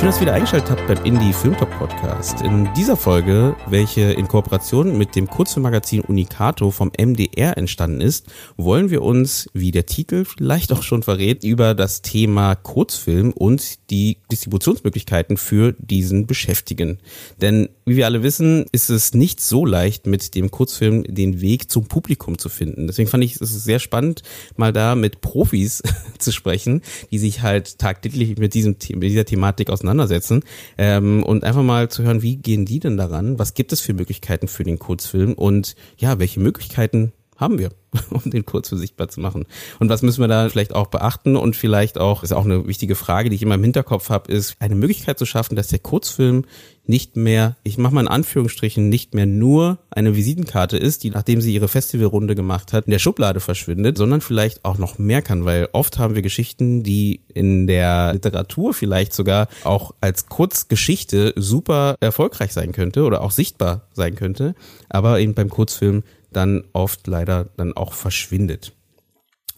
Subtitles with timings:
[0.00, 2.40] Schön, dass ihr wieder eingeschaltet habt beim Indie Film Talk Podcast.
[2.40, 8.26] In dieser Folge, welche in Kooperation mit dem Kurzfilmmagazin Unicato vom MDR entstanden ist,
[8.56, 13.90] wollen wir uns, wie der Titel vielleicht auch schon verrät, über das Thema Kurzfilm und
[13.90, 16.96] die Distributionsmöglichkeiten für diesen beschäftigen.
[17.42, 21.70] Denn wie wir alle wissen, ist es nicht so leicht, mit dem Kurzfilm den Weg
[21.70, 22.86] zum Publikum zu finden.
[22.86, 24.22] Deswegen fand ich es sehr spannend,
[24.56, 25.82] mal da mit Profis
[26.18, 30.44] zu sprechen, die sich halt tagtäglich mit diesem mit dieser Thematik auseinandersetzen auseinandersetzen
[30.78, 33.38] ähm, und einfach mal zu hören, wie gehen die denn daran?
[33.38, 37.70] Was gibt es für Möglichkeiten für den Kurzfilm und ja, welche Möglichkeiten haben wir,
[38.10, 39.46] um den Kurzfilm sichtbar zu machen.
[39.78, 42.94] Und was müssen wir da vielleicht auch beachten und vielleicht auch, ist auch eine wichtige
[42.94, 46.44] Frage, die ich immer im Hinterkopf habe, ist eine Möglichkeit zu schaffen, dass der Kurzfilm
[46.90, 51.40] nicht mehr, ich mache mal in Anführungsstrichen, nicht mehr nur eine Visitenkarte ist, die nachdem
[51.40, 55.46] sie ihre Festivalrunde gemacht hat, in der Schublade verschwindet, sondern vielleicht auch noch mehr kann,
[55.46, 61.94] weil oft haben wir Geschichten, die in der Literatur vielleicht sogar auch als Kurzgeschichte super
[62.00, 64.54] erfolgreich sein könnte oder auch sichtbar sein könnte,
[64.88, 66.02] aber eben beim Kurzfilm
[66.32, 68.72] dann oft leider dann auch verschwindet.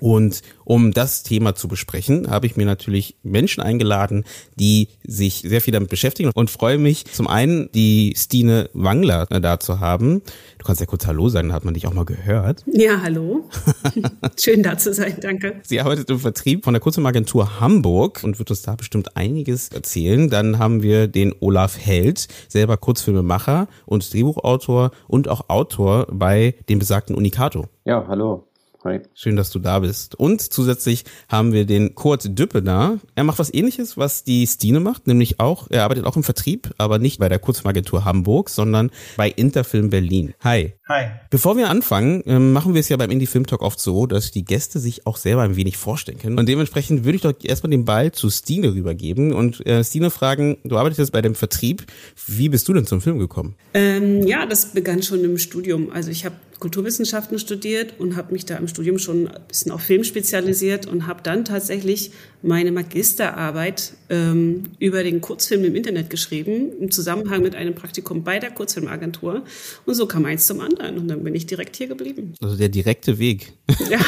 [0.02, 4.24] Und um das Thema zu besprechen, habe ich mir natürlich Menschen eingeladen,
[4.56, 9.60] die sich sehr viel damit beschäftigen und freue mich zum einen die Stine Wangler da
[9.60, 10.22] zu haben.
[10.58, 12.64] Du kannst ja kurz Hallo sagen, da hat man dich auch mal gehört.
[12.66, 13.48] Ja, hallo.
[14.36, 15.60] Schön da zu sein, danke.
[15.62, 20.28] Sie arbeitet im Vertrieb von der Kurzfilmagentur Hamburg und wird uns da bestimmt einiges erzählen.
[20.28, 26.80] Dann haben wir den Olaf Held, selber Kurzfilmemacher und Drehbuchautor und auch Autor bei dem
[26.80, 27.68] besagten Unicato.
[27.84, 28.48] Ja, hallo.
[28.84, 28.98] Hi.
[29.14, 30.16] Schön, dass du da bist.
[30.16, 32.98] Und zusätzlich haben wir den Kurt Düppe da.
[33.14, 36.70] Er macht was ähnliches, was die Stine macht, nämlich auch, er arbeitet auch im Vertrieb,
[36.78, 40.34] aber nicht bei der Kurzfilmagentur Hamburg, sondern bei Interfilm Berlin.
[40.42, 40.72] Hi.
[40.88, 41.06] Hi.
[41.30, 44.32] Bevor wir anfangen, ähm, machen wir es ja beim Indie Film Talk oft so, dass
[44.32, 46.36] die Gäste sich auch selber ein wenig vorstellen können.
[46.36, 50.58] Und dementsprechend würde ich doch erstmal den Ball zu Stine rübergeben und äh, Stine fragen,
[50.64, 51.84] du arbeitest jetzt bei dem Vertrieb.
[52.26, 53.54] Wie bist du denn zum Film gekommen?
[53.74, 55.90] Ähm, ja, das begann schon im Studium.
[55.92, 59.82] Also ich habe Kulturwissenschaften studiert und habe mich da im Studium schon ein bisschen auf
[59.82, 66.70] Film spezialisiert und habe dann tatsächlich meine Magisterarbeit ähm, über den Kurzfilm im Internet geschrieben,
[66.78, 69.42] im Zusammenhang mit einem Praktikum bei der Kurzfilmagentur.
[69.86, 72.34] Und so kam eins zum anderen und dann bin ich direkt hier geblieben.
[72.40, 73.54] Also der direkte Weg.
[73.90, 73.98] Ja.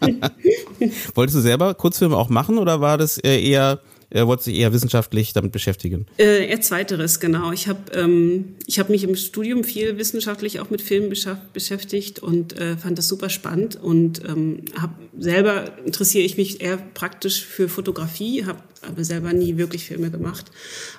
[1.14, 5.32] Wolltest du selber Kurzfilme auch machen oder war das eher er wollte sich eher wissenschaftlich
[5.32, 6.06] damit beschäftigen?
[6.18, 7.52] Äh, eher zweiteres, genau.
[7.52, 11.12] Ich habe ähm, ich hab mich im Studium viel wissenschaftlich auch mit Filmen
[11.52, 16.78] beschäftigt und äh, fand das super spannend und ähm, hab selber interessiere ich mich eher
[16.78, 20.50] praktisch für Fotografie, habe aber selber nie wirklich Filme gemacht,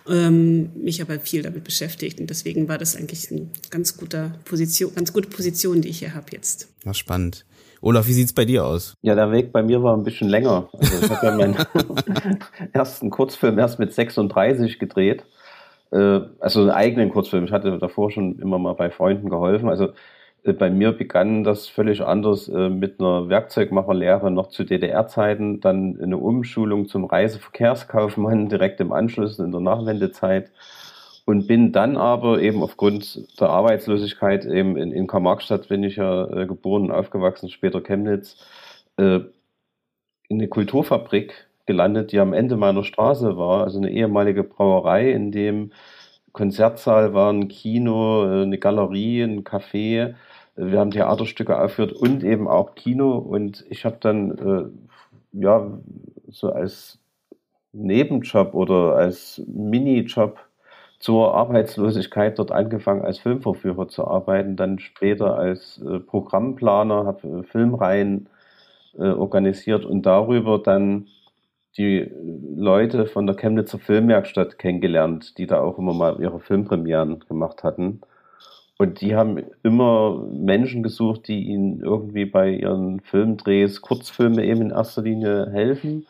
[0.07, 4.93] ähm, mich aber viel damit beschäftigt und deswegen war das eigentlich eine ganz guter Position,
[4.93, 6.67] ganz gute Position, die ich hier habe jetzt.
[6.85, 7.45] Ja, spannend.
[7.81, 8.97] Olaf, wie sieht's bei dir aus?
[9.01, 10.69] Ja, der Weg bei mir war ein bisschen länger.
[10.73, 11.55] Also ich habe ja meinen
[12.73, 15.23] ersten Kurzfilm erst mit 36 gedreht.
[15.91, 17.45] Äh, also einen eigenen Kurzfilm.
[17.45, 19.69] Ich hatte davor schon immer mal bei Freunden geholfen.
[19.69, 19.89] Also
[20.43, 25.99] äh, bei mir begann das völlig anders äh, mit einer Werkzeugmacherlehre noch zu DDR-Zeiten, dann
[26.01, 30.51] eine Umschulung zum Reiseverkehrskaufmann direkt im Anschluss in der Nachwendezeit
[31.29, 36.25] und bin dann aber eben aufgrund der Arbeitslosigkeit eben in, in Karl-Marx-Stadt bin ich ja
[36.25, 38.35] äh, geboren und aufgewachsen, später Chemnitz,
[38.97, 39.19] äh,
[40.27, 45.31] in eine Kulturfabrik gelandet, die am Ende meiner Straße war, also eine ehemalige Brauerei, in
[45.31, 45.71] dem
[46.31, 50.15] Konzertsaal war, ein Kino, äh, eine Galerie, ein Café.
[50.55, 53.19] Wir haben Theaterstücke aufgeführt und eben auch Kino.
[53.19, 54.31] Und ich habe dann
[55.33, 55.79] äh, ja
[56.27, 56.97] so als
[57.71, 60.48] Nebenjob oder als Minijob
[60.99, 67.43] zur Arbeitslosigkeit dort angefangen, als Filmverführer zu arbeiten, dann später als äh, Programmplaner, habe äh,
[67.43, 68.27] Filmreihen
[68.97, 71.07] äh, organisiert und darüber dann
[71.77, 72.11] die
[72.55, 78.01] Leute von der Chemnitzer Filmwerkstatt kennengelernt, die da auch immer mal ihre Filmpremieren gemacht hatten.
[78.77, 84.71] Und die haben immer Menschen gesucht, die ihnen irgendwie bei ihren Filmdrehs, Kurzfilme eben in
[84.71, 86.07] erster Linie helfen.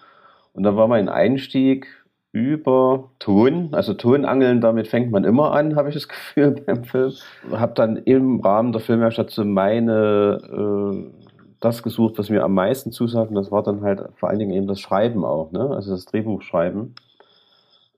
[0.54, 1.88] Und da war mein Einstieg
[2.31, 7.14] über Ton, also Tonangeln, damit fängt man immer an, habe ich das Gefühl beim Film.
[7.52, 11.30] Habe dann im Rahmen der Filmwerkstatt so meine, äh,
[11.60, 13.30] das gesucht, was mir am meisten zusagt.
[13.30, 15.70] Und das war dann halt vor allen Dingen eben das Schreiben auch, ne?
[15.72, 16.96] also das Drehbuchschreiben.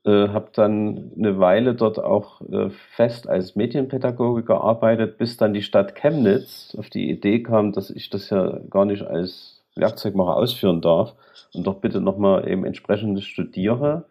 [0.05, 5.61] äh, habe dann eine Weile dort auch äh, fest als Medienpädagoge gearbeitet, bis dann die
[5.61, 10.81] Stadt Chemnitz auf die Idee kam, dass ich das ja gar nicht als Werkzeugmacher ausführen
[10.81, 11.13] darf
[11.53, 14.05] und doch bitte nochmal eben entsprechendes studiere,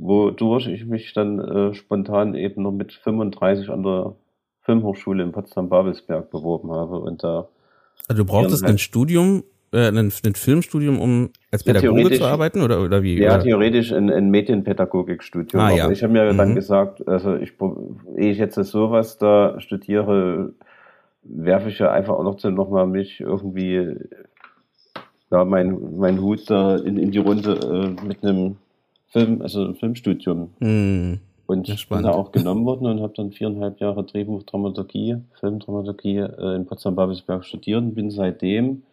[0.00, 4.14] wodurch ich mich dann äh, spontan eben noch mit 35 an der
[4.62, 7.48] Filmhochschule in Potsdam-Babelsberg beworben habe und da
[8.08, 12.62] also du brauchtest ein Studium äh, ein, ein Filmstudium, um als Pädagoge ja, zu arbeiten
[12.62, 13.20] oder, oder wie?
[13.20, 13.44] Ja, oder?
[13.44, 15.62] theoretisch ein, ein Medienpädagogikstudium.
[15.62, 15.90] Ah, ja.
[15.90, 16.38] ich habe mir mhm.
[16.38, 17.52] dann gesagt, also ich,
[18.16, 20.54] ehe ich jetzt sowas da studiere,
[21.22, 23.94] werfe ich ja einfach auch noch, noch mal mich irgendwie
[25.30, 28.56] ja, mein, mein Hut da in, in die Runde äh, mit einem
[29.10, 30.54] Film, also Filmstudium.
[30.60, 31.20] Mhm.
[31.46, 36.54] Und ich bin da auch genommen worden und habe dann viereinhalb Jahre Drehbuchdramaturgie, Filmdramaturgie äh,
[36.54, 38.84] in Potsdam-Babelsberg studiert und bin seitdem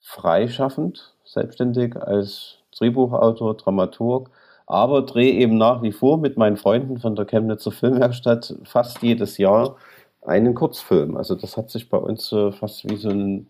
[0.00, 4.30] freischaffend, selbstständig als Drehbuchautor, Dramaturg,
[4.66, 9.38] aber drehe eben nach wie vor mit meinen Freunden von der Chemnitzer Filmwerkstatt fast jedes
[9.38, 9.76] Jahr
[10.20, 11.16] einen Kurzfilm.
[11.16, 13.46] Also das hat sich bei uns äh, fast wie so ein,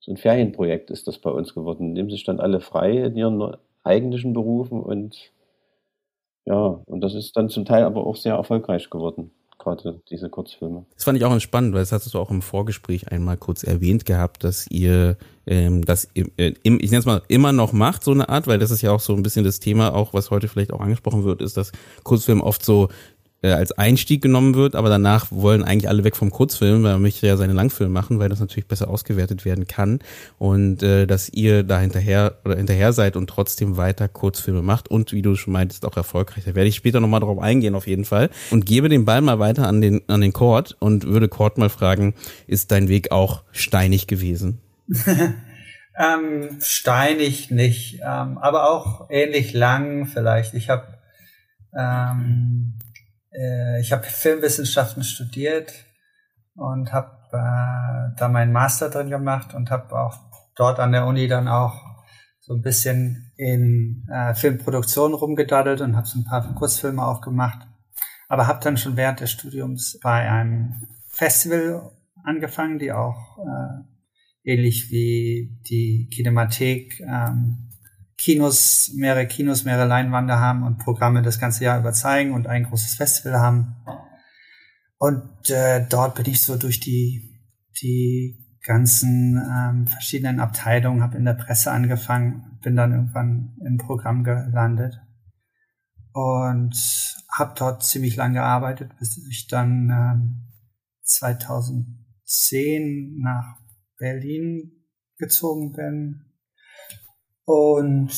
[0.00, 1.94] so ein Ferienprojekt ist das bei uns geworden.
[1.94, 5.32] Nehmen sich dann alle frei in ihren eigentlichen Berufen und
[6.46, 9.30] ja, und das ist dann zum Teil aber auch sehr erfolgreich geworden
[9.64, 10.84] gerade diese Kurzfilme.
[10.94, 14.04] Das fand ich auch spannend, weil das hattest du auch im Vorgespräch einmal kurz erwähnt
[14.04, 15.16] gehabt, dass ihr
[15.46, 18.58] ähm, das äh, im, ich nenne es mal immer noch macht, so eine Art, weil
[18.58, 21.24] das ist ja auch so ein bisschen das Thema, auch was heute vielleicht auch angesprochen
[21.24, 21.72] wird, ist, dass
[22.02, 22.88] Kurzfilm oft so
[23.44, 27.02] äh, als Einstieg genommen wird, aber danach wollen eigentlich alle weg vom Kurzfilm, weil man
[27.02, 29.98] möchte ja seine Langfilme machen, weil das natürlich besser ausgewertet werden kann
[30.38, 35.12] und äh, dass ihr da hinterher oder hinterher seid und trotzdem weiter Kurzfilme macht und
[35.12, 36.44] wie du schon meintest auch erfolgreich.
[36.44, 39.38] Da werde ich später nochmal drauf eingehen auf jeden Fall und gebe den Ball mal
[39.38, 42.14] weiter an den an den Court und würde Court mal fragen,
[42.46, 44.62] ist dein Weg auch steinig gewesen?
[45.98, 50.54] ähm, steinig nicht, ähm, aber auch ähnlich lang vielleicht.
[50.54, 50.86] Ich habe
[51.76, 52.78] ähm,
[53.34, 55.72] äh, ich habe Filmwissenschaften studiert
[56.54, 60.18] und habe äh, da meinen Master drin gemacht und habe auch
[60.56, 61.74] dort an der Uni dann auch
[62.40, 67.66] so ein bisschen in äh, Filmproduktion rumgedaddelt und habe so ein paar Kurzfilme auch gemacht.
[68.28, 71.90] Aber habe dann schon während des Studiums bei einem Festival
[72.22, 77.63] angefangen, die auch äh, ähnlich wie die Kinemathek ähm,
[78.16, 82.64] Kinos, mehrere Kinos, mehrere Leinwände haben und Programme das ganze Jahr über zeigen und ein
[82.64, 83.74] großes Festival haben.
[84.98, 87.40] Und äh, dort bin ich so durch die,
[87.82, 94.24] die ganzen ähm, verschiedenen Abteilungen, habe in der Presse angefangen, bin dann irgendwann im Programm
[94.24, 95.00] gelandet
[96.12, 96.74] und
[97.30, 100.46] habe dort ziemlich lange gearbeitet, bis ich dann ähm,
[101.02, 103.58] 2010 nach
[103.98, 104.70] Berlin
[105.18, 106.33] gezogen bin
[107.44, 108.10] und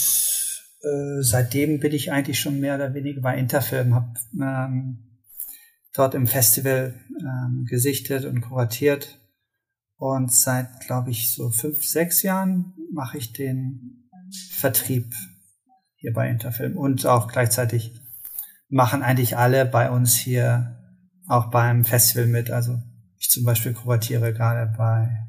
[0.82, 5.20] äh, seitdem bin ich eigentlich schon mehr oder weniger bei Interfilm, habe ähm,
[5.94, 9.18] dort im Festival ähm, gesichtet und kuratiert.
[9.98, 14.08] Und seit, glaube ich, so fünf, sechs Jahren mache ich den
[14.50, 15.14] Vertrieb
[15.94, 16.76] hier bei Interfilm.
[16.76, 17.94] Und auch gleichzeitig
[18.68, 20.76] machen eigentlich alle bei uns hier
[21.28, 22.50] auch beim Festival mit.
[22.50, 22.78] Also
[23.18, 25.25] ich zum Beispiel kuratiere gerade bei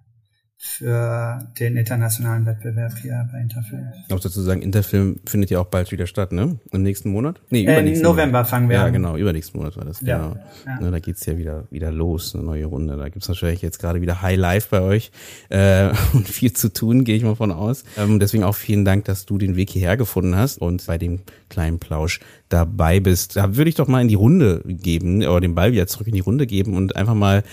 [0.60, 3.90] für den internationalen Wettbewerb hier bei Interfilm.
[4.02, 6.58] Ich glaube sozusagen, Interfilm findet ja auch bald wieder statt, ne?
[6.72, 7.40] Im nächsten Monat?
[7.52, 8.50] Nee, übernächsten äh, November Monat.
[8.50, 8.88] fangen wir ja, an.
[8.88, 10.38] Ja, genau, übernächsten Monat war das, ja, genau.
[10.66, 10.80] Ja.
[10.82, 12.98] Ne, da geht's ja wieder, wieder los, eine neue Runde.
[12.98, 15.12] Da gibt's natürlich jetzt gerade wieder High Life bei euch
[15.50, 17.84] äh, und viel zu tun, gehe ich mal von aus.
[17.96, 21.20] Ähm, deswegen auch vielen Dank, dass du den Weg hierher gefunden hast und bei dem
[21.50, 23.36] kleinen Plausch dabei bist.
[23.36, 26.16] Da würde ich doch mal in die Runde geben, oder den Ball wieder zurück in
[26.16, 27.44] die Runde geben und einfach mal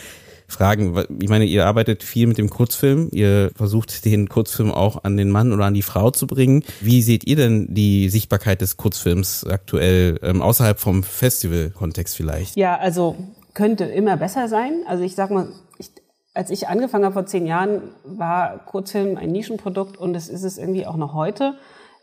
[0.55, 1.05] fragen.
[1.21, 3.09] Ich meine, ihr arbeitet viel mit dem Kurzfilm.
[3.13, 6.65] Ihr versucht den Kurzfilm auch an den Mann oder an die Frau zu bringen.
[6.81, 12.57] Wie seht ihr denn die Sichtbarkeit des Kurzfilms aktuell ähm, außerhalb vom Festival-Kontext vielleicht?
[12.57, 13.17] Ja, also
[13.55, 14.83] könnte immer besser sein.
[14.87, 15.91] Also ich sag mal, ich,
[16.35, 20.59] als ich angefangen habe vor zehn Jahren, war Kurzfilm ein Nischenprodukt und es ist es
[20.59, 21.55] irgendwie auch noch heute.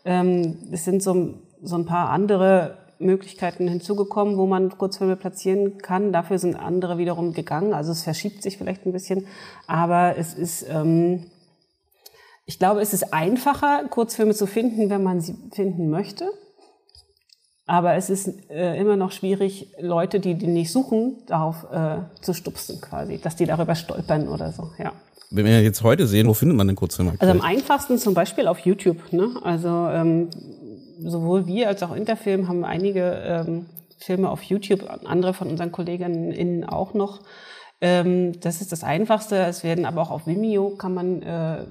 [0.04, 6.12] Ähm, es sind so, so ein paar andere Möglichkeiten hinzugekommen, wo man Kurzfilme platzieren kann.
[6.12, 7.74] Dafür sind andere wiederum gegangen.
[7.74, 9.26] Also es verschiebt sich vielleicht ein bisschen.
[9.66, 11.26] Aber es ist, ähm,
[12.46, 16.30] ich glaube, es ist einfacher, Kurzfilme zu finden, wenn man sie finden möchte.
[17.66, 22.34] Aber es ist äh, immer noch schwierig, Leute, die die nicht suchen, darauf äh, zu
[22.34, 24.92] stupsen quasi, dass die darüber stolpern oder so, ja.
[25.34, 27.12] Wenn wir jetzt heute sehen, wo findet man den Kurzfilm?
[27.18, 29.12] Also am einfachsten zum Beispiel auf YouTube.
[29.12, 29.30] Ne?
[29.42, 30.28] Also ähm,
[31.04, 33.66] sowohl wir als auch Interfilm haben einige ähm,
[33.98, 37.20] Filme auf YouTube, andere von unseren Kolleginnen auch noch.
[37.82, 39.36] Ähm, das ist das Einfachste.
[39.36, 41.64] Es werden aber auch auf Vimeo kann man äh,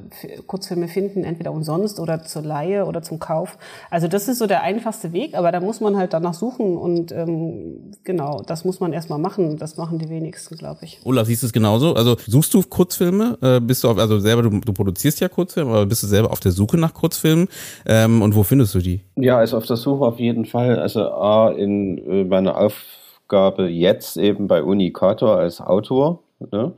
[0.46, 3.58] Kurzfilme finden, entweder umsonst oder zur Leihe oder zum Kauf.
[3.90, 7.14] Also das ist so der einfachste Weg, aber da muss man halt danach suchen und
[7.14, 9.56] ähm, genau, das muss man erstmal machen.
[9.58, 11.00] Das machen die wenigsten, glaube ich.
[11.06, 11.94] Olaf, siehst du es genauso?
[11.94, 13.38] Also suchst du Kurzfilme?
[13.42, 16.30] Äh, bist du auf, also selber, du, du, produzierst ja Kurzfilme, aber bist du selber
[16.32, 17.48] auf der Suche nach Kurzfilmen?
[17.86, 19.00] Ähm, und wo findest du die?
[19.16, 20.78] Ja, also auf der Suche auf jeden Fall.
[20.78, 22.74] Also A, in äh, meiner Auf
[23.32, 26.20] Aufgabe jetzt eben bei Unicator als Autor.
[26.52, 26.74] Ne?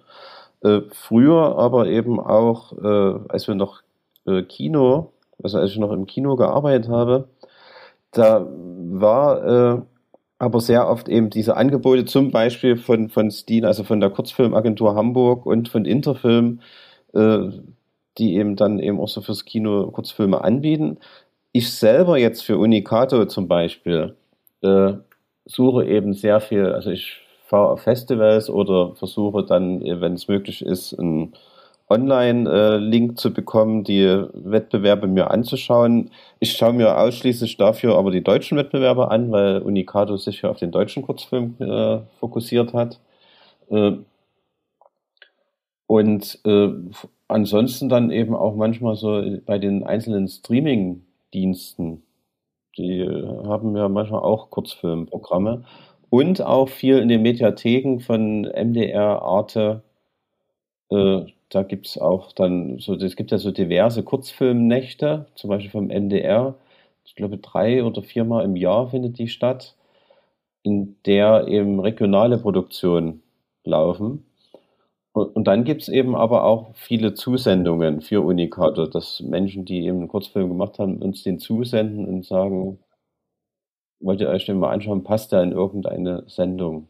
[0.64, 3.82] Äh, früher aber eben auch, äh, als wir noch
[4.28, 7.28] äh, Kino, also als ich noch im Kino gearbeitet habe,
[8.12, 8.46] da
[8.92, 9.82] war äh,
[10.38, 14.94] aber sehr oft eben diese Angebote, zum Beispiel von, von Steen, also von der Kurzfilmagentur
[14.94, 16.60] Hamburg und von Interfilm,
[17.14, 17.50] äh,
[18.20, 21.00] die eben dann eben auch so fürs Kino Kurzfilme anbieten.
[21.52, 24.16] Ich selber jetzt für Unicato zum Beispiel
[24.62, 24.94] äh,
[25.46, 30.66] suche eben sehr viel, also ich fahre auf Festivals oder versuche dann, wenn es möglich
[30.66, 31.34] ist, einen
[31.90, 36.12] Online-Link zu bekommen, die Wettbewerbe mir anzuschauen.
[36.40, 40.58] Ich schaue mir ausschließlich dafür aber die deutschen Wettbewerbe an, weil Unicato sich ja auf
[40.58, 43.00] den deutschen Kurzfilm äh, fokussiert hat.
[43.70, 43.94] Äh,
[45.86, 46.70] und äh,
[47.28, 52.02] ansonsten dann eben auch manchmal so bei den einzelnen Streaming-Diensten
[52.78, 53.06] die
[53.46, 55.64] haben ja manchmal auch Kurzfilmprogramme.
[56.10, 59.82] Und auch viel in den Mediatheken von MDR, Arte.
[60.90, 65.72] Äh, da gibt es auch dann so, es gibt ja so diverse Kurzfilmnächte, zum Beispiel
[65.72, 66.56] vom MDR.
[67.06, 69.76] Ich glaube, drei oder viermal im Jahr findet die statt,
[70.64, 73.24] in der eben regionale Produktionen
[73.66, 74.26] laufen.
[75.14, 80.00] Und dann gibt es eben aber auch viele Zusendungen für Unicato, dass Menschen, die eben
[80.00, 82.80] einen Kurzfilm gemacht haben, uns den zusenden und sagen,
[84.00, 86.90] wollt ihr euch den mal anschauen, passt der in irgendeine Sendung?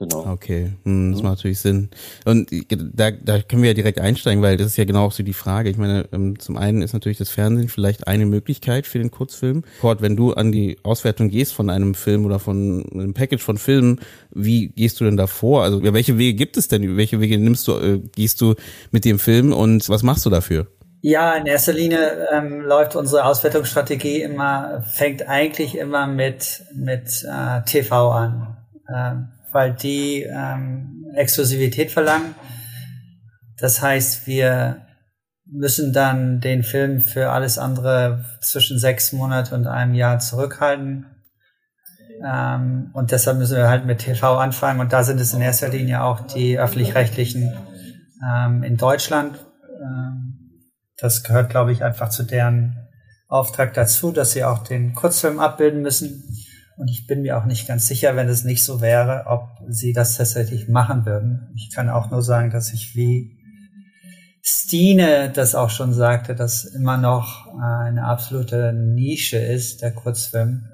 [0.00, 0.24] Genau.
[0.26, 1.90] Okay, hm, das macht natürlich Sinn.
[2.24, 5.22] Und da, da können wir ja direkt einsteigen, weil das ist ja genau auch so
[5.22, 5.68] die Frage.
[5.68, 9.62] Ich meine, ähm, zum einen ist natürlich das Fernsehen vielleicht eine Möglichkeit für den Kurzfilm.
[9.82, 13.58] Kurt, wenn du an die Auswertung gehst von einem Film oder von einem Package von
[13.58, 15.64] Filmen, wie gehst du denn da vor?
[15.64, 16.96] Also welche Wege gibt es denn?
[16.96, 18.54] Welche Wege nimmst du, äh, gehst du
[18.92, 20.66] mit dem Film und was machst du dafür?
[21.02, 27.62] Ja, in erster Linie ähm, läuft unsere Auswertungsstrategie immer, fängt eigentlich immer mit, mit äh,
[27.66, 28.56] TV an.
[28.88, 32.34] Ähm, weil die ähm, Exklusivität verlangen.
[33.58, 34.86] Das heißt, wir
[35.44, 41.06] müssen dann den Film für alles andere zwischen sechs Monate und einem Jahr zurückhalten.
[42.24, 44.80] Ähm, und deshalb müssen wir halt mit TV anfangen.
[44.80, 47.56] Und da sind es in erster Linie auch die öffentlich-rechtlichen
[48.24, 49.44] ähm, in Deutschland.
[49.82, 50.40] Ähm,
[50.98, 52.76] das gehört, glaube ich, einfach zu deren
[53.28, 56.24] Auftrag dazu, dass sie auch den Kurzfilm abbilden müssen.
[56.80, 59.92] Und ich bin mir auch nicht ganz sicher, wenn es nicht so wäre, ob sie
[59.92, 61.52] das tatsächlich machen würden.
[61.54, 63.36] Ich kann auch nur sagen, dass ich wie
[64.42, 70.68] Stine das auch schon sagte, dass immer noch eine absolute Nische ist, der Kurzfilm.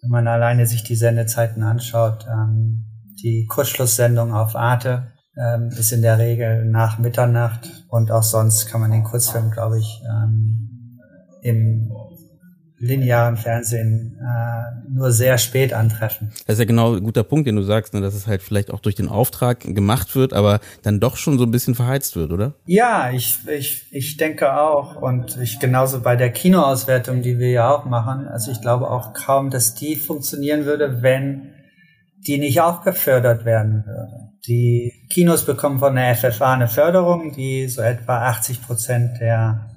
[0.00, 2.86] Wenn man alleine sich die Sendezeiten anschaut, ähm,
[3.22, 8.80] die Kurzschlusssendung auf Arte ähm, ist in der Regel nach Mitternacht und auch sonst kann
[8.80, 10.98] man den Kurzfilm, glaube ich, ähm,
[11.42, 11.92] im
[12.80, 16.30] linearen Fernsehen äh, nur sehr spät antreffen.
[16.46, 18.70] Das ist ja genau ein guter Punkt, den du sagst, ne, dass es halt vielleicht
[18.70, 22.30] auch durch den Auftrag gemacht wird, aber dann doch schon so ein bisschen verheizt wird,
[22.30, 22.54] oder?
[22.66, 25.00] Ja, ich, ich, ich denke auch.
[25.00, 28.28] Und ich genauso bei der Kinoauswertung, die wir ja auch machen.
[28.28, 31.54] Also ich glaube auch kaum, dass die funktionieren würde, wenn
[32.26, 34.32] die nicht auch gefördert werden würde.
[34.46, 39.68] Die Kinos bekommen von der FFA eine Förderung, die so etwa 80 Prozent der,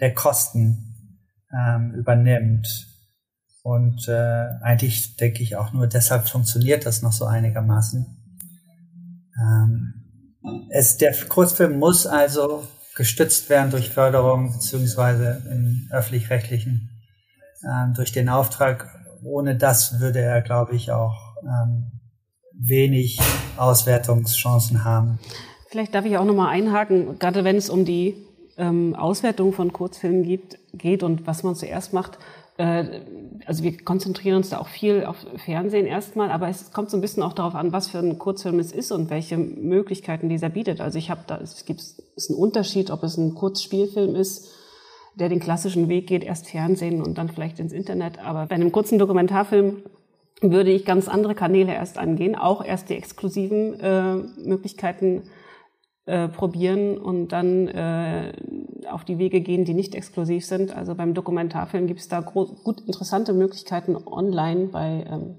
[0.00, 0.91] der Kosten
[1.52, 2.88] ähm, übernimmt.
[3.62, 8.06] Und äh, eigentlich denke ich auch nur deshalb funktioniert das noch so einigermaßen.
[9.40, 9.94] Ähm,
[10.70, 12.66] es, der Kurzfilm muss also
[12.96, 16.90] gestützt werden durch Förderung beziehungsweise im öffentlich-rechtlichen
[17.64, 18.88] ähm, durch den Auftrag.
[19.24, 21.92] Ohne das würde er, glaube ich, auch ähm,
[22.58, 23.20] wenig
[23.56, 25.18] Auswertungschancen haben.
[25.68, 28.16] Vielleicht darf ich auch nochmal einhaken, gerade wenn es um die
[28.62, 32.18] ähm, Auswertung von Kurzfilmen gibt, geht und was man zuerst macht.
[32.56, 33.00] Äh,
[33.44, 37.00] also wir konzentrieren uns da auch viel auf Fernsehen erstmal, aber es kommt so ein
[37.00, 40.80] bisschen auch darauf an, was für ein Kurzfilm es ist und welche Möglichkeiten dieser bietet.
[40.80, 44.52] Also ich habe da, es gibt ist ein Unterschied, ob es ein Kurzspielfilm ist,
[45.16, 48.18] der den klassischen Weg geht, erst Fernsehen und dann vielleicht ins Internet.
[48.24, 49.82] Aber bei einem kurzen Dokumentarfilm
[50.40, 54.14] würde ich ganz andere Kanäle erst angehen, auch erst die exklusiven äh,
[54.44, 55.22] Möglichkeiten
[56.04, 58.32] äh, probieren und dann äh,
[58.90, 60.76] auf die Wege gehen, die nicht exklusiv sind.
[60.76, 65.36] Also beim Dokumentarfilm gibt es da gut interessante Möglichkeiten online bei ähm,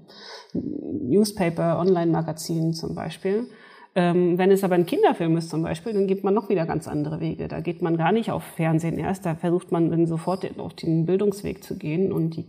[0.54, 3.48] Newspaper, Online-Magazinen zum Beispiel.
[3.94, 6.88] Ähm, wenn es aber ein Kinderfilm ist zum Beispiel, dann geht man noch wieder ganz
[6.88, 7.46] andere Wege.
[7.46, 11.06] Da geht man gar nicht auf Fernsehen erst, da versucht man dann sofort auf den
[11.06, 12.46] Bildungsweg zu gehen und die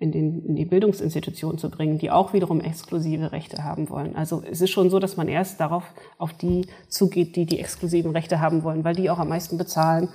[0.00, 4.16] in, den, in die Bildungsinstitutionen zu bringen, die auch wiederum exklusive Rechte haben wollen.
[4.16, 5.84] Also es ist schon so, dass man erst darauf
[6.16, 10.08] auf die zugeht, die die exklusiven Rechte haben wollen, weil die auch am meisten bezahlen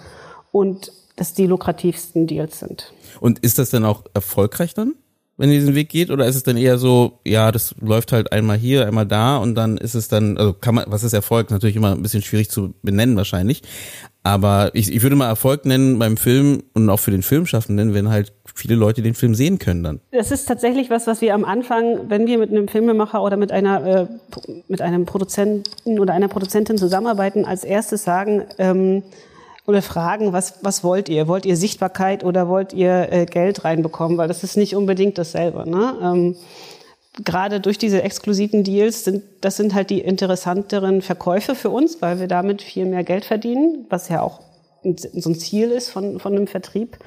[0.51, 2.93] und das die lukrativsten Deals sind.
[3.21, 4.95] Und ist das dann auch erfolgreich dann?
[5.37, 6.11] wenn ihr diesen Weg geht?
[6.11, 9.55] Oder ist es dann eher so, ja, das läuft halt einmal hier, einmal da und
[9.55, 11.51] dann ist es dann, also kann man, was ist Erfolg?
[11.51, 13.61] Natürlich immer ein bisschen schwierig zu benennen wahrscheinlich.
[14.23, 18.09] Aber ich, ich würde mal Erfolg nennen beim Film und auch für den Filmschaffenden, wenn
[18.09, 20.01] halt viele Leute den Film sehen können dann.
[20.11, 23.51] Das ist tatsächlich was, was wir am Anfang, wenn wir mit einem Filmemacher oder mit
[23.51, 24.07] einer äh,
[24.67, 29.03] mit einem Produzenten oder einer Produzentin zusammenarbeiten, als erstes sagen, ähm,
[29.67, 31.27] oder fragen, was, was wollt ihr?
[31.27, 34.17] Wollt ihr Sichtbarkeit oder wollt ihr äh, Geld reinbekommen?
[34.17, 35.67] Weil das ist nicht unbedingt dasselbe.
[35.69, 35.93] Ne?
[36.01, 36.35] Ähm,
[37.23, 42.19] gerade durch diese exklusiven Deals sind, das sind halt die interessanteren Verkäufe für uns, weil
[42.19, 44.41] wir damit viel mehr Geld verdienen, was ja auch
[44.83, 46.97] so ein Ziel ist von, von einem Vertrieb.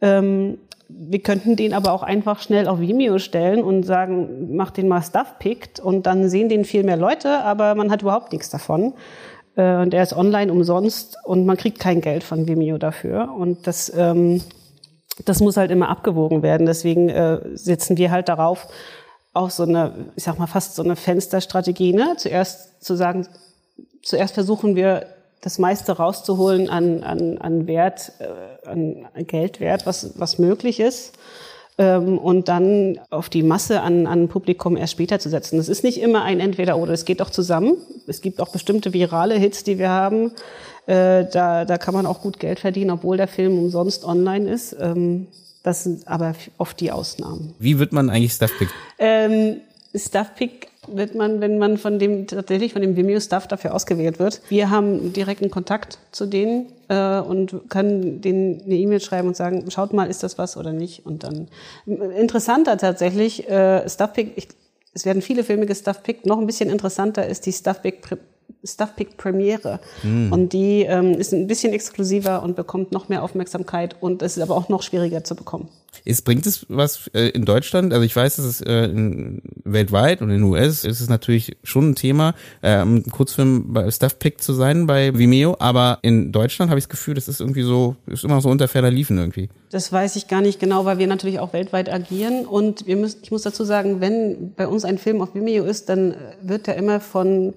[0.00, 4.88] Ähm, wir könnten den aber auch einfach schnell auf Vimeo stellen und sagen, mach den
[4.88, 8.50] mal Stuff picked und dann sehen den viel mehr Leute, aber man hat überhaupt nichts
[8.50, 8.94] davon.
[9.56, 13.34] Äh, und er ist online umsonst und man kriegt kein Geld von Vimeo dafür.
[13.36, 14.42] Und das, ähm,
[15.24, 16.66] das muss halt immer abgewogen werden.
[16.66, 18.68] Deswegen äh, setzen wir halt darauf,
[19.32, 21.92] auch so eine, ich sag mal, fast so eine Fensterstrategie.
[21.92, 22.14] Ne?
[22.16, 23.26] Zuerst zu sagen,
[24.02, 25.06] zuerst versuchen wir
[25.40, 31.12] das meiste rauszuholen an, an, an Wert, äh, an Geldwert, was, was möglich ist
[31.78, 35.58] ähm, und dann auf die Masse an, an Publikum erst später zu setzen.
[35.58, 37.76] Das ist nicht immer ein Entweder-Oder, es geht auch zusammen.
[38.06, 40.32] Es gibt auch bestimmte virale Hits, die wir haben.
[40.86, 44.76] Äh, da, da kann man auch gut Geld verdienen, obwohl der Film umsonst online ist.
[44.80, 45.26] Ähm,
[45.62, 47.54] das sind aber oft die Ausnahmen.
[47.58, 48.68] Wie wird man eigentlich Stuffpick?
[48.98, 49.56] Ähm,
[49.94, 54.40] Stuffpick wird man, wenn man von dem tatsächlich von dem Vimeo Staff dafür ausgewählt wird.
[54.48, 59.70] Wir haben direkten Kontakt zu denen äh, und können denen eine E-Mail schreiben und sagen,
[59.70, 61.06] schaut mal, ist das was oder nicht?
[61.06, 61.48] Und dann
[61.86, 64.32] interessanter tatsächlich äh, Stuffpick.
[64.36, 64.48] Ich,
[64.94, 66.26] es werden viele Filme gestuffpickt.
[66.26, 68.00] Noch ein bisschen interessanter ist die Stuffpick
[68.64, 69.80] Stuffpick Premiere.
[70.02, 70.32] Mm.
[70.32, 74.42] Und die ähm, ist ein bisschen exklusiver und bekommt noch mehr Aufmerksamkeit und es ist
[74.42, 75.68] aber auch noch schwieriger zu bekommen.
[76.04, 77.92] Ist, bringt es was äh, in Deutschland?
[77.92, 81.56] Also ich weiß, dass es äh, in, weltweit und in den US ist es natürlich
[81.64, 86.78] schon ein Thema, ähm, Kurzfilm bei Stuffpick zu sein bei Vimeo, aber in Deutschland habe
[86.78, 89.48] ich das Gefühl, das ist irgendwie so, ist immer so unter ferner Liefen irgendwie.
[89.70, 93.20] Das weiß ich gar nicht genau, weil wir natürlich auch weltweit agieren und wir müssen,
[93.22, 96.76] ich muss dazu sagen, wenn bei uns ein Film auf Vimeo ist, dann wird er
[96.76, 97.54] immer von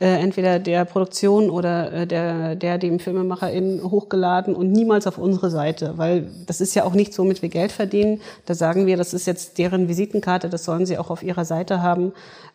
[0.00, 5.50] äh, entweder der Produktion oder äh, der, der dem FilmemacherInnen hochgeladen und niemals auf unsere
[5.50, 8.22] Seite, weil das ist ja auch nicht so, womit wir Geld verdienen.
[8.46, 11.82] Da sagen wir, das ist jetzt deren Visitenkarte, das sollen sie auch auf ihrer Seite
[11.82, 12.12] haben,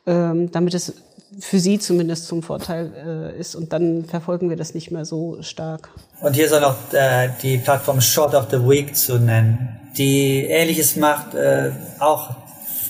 [0.07, 0.93] ähm, damit es
[1.39, 5.37] für sie zumindest zum Vorteil äh, ist und dann verfolgen wir das nicht mehr so
[5.41, 5.89] stark.
[6.21, 10.95] Und hier soll auch äh, die Plattform Short of the Week zu nennen, die ähnliches
[10.95, 12.44] macht, äh, auch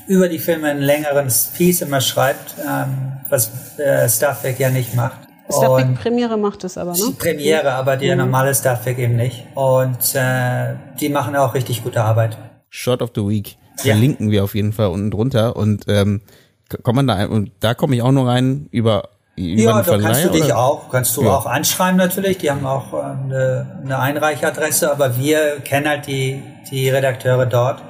[0.08, 5.20] über die Filme einen längeren Piece immer schreibt, ähm, was äh, Starfake ja nicht macht.
[5.50, 7.14] Starfake Premiere macht es aber, ne?
[7.18, 8.18] Premiere, aber die mhm.
[8.18, 9.46] normale Starfake eben nicht.
[9.54, 12.38] Und äh, die machen auch richtig gute Arbeit.
[12.70, 13.58] Shot of the Week.
[13.78, 13.94] Ja.
[13.94, 15.56] Verlinken wir auf jeden Fall unten drunter.
[15.56, 16.22] Und ähm,
[16.82, 19.98] kommt man da ein, und da komme ich auch nur rein über über ja, da
[19.98, 20.58] kannst du dich oder?
[20.58, 21.36] auch, kannst du ja.
[21.36, 22.38] auch anschreiben natürlich.
[22.38, 26.42] Die haben auch äh, eine, eine Einreichadresse, aber wir kennen halt die,
[26.72, 27.84] die Redakteure dort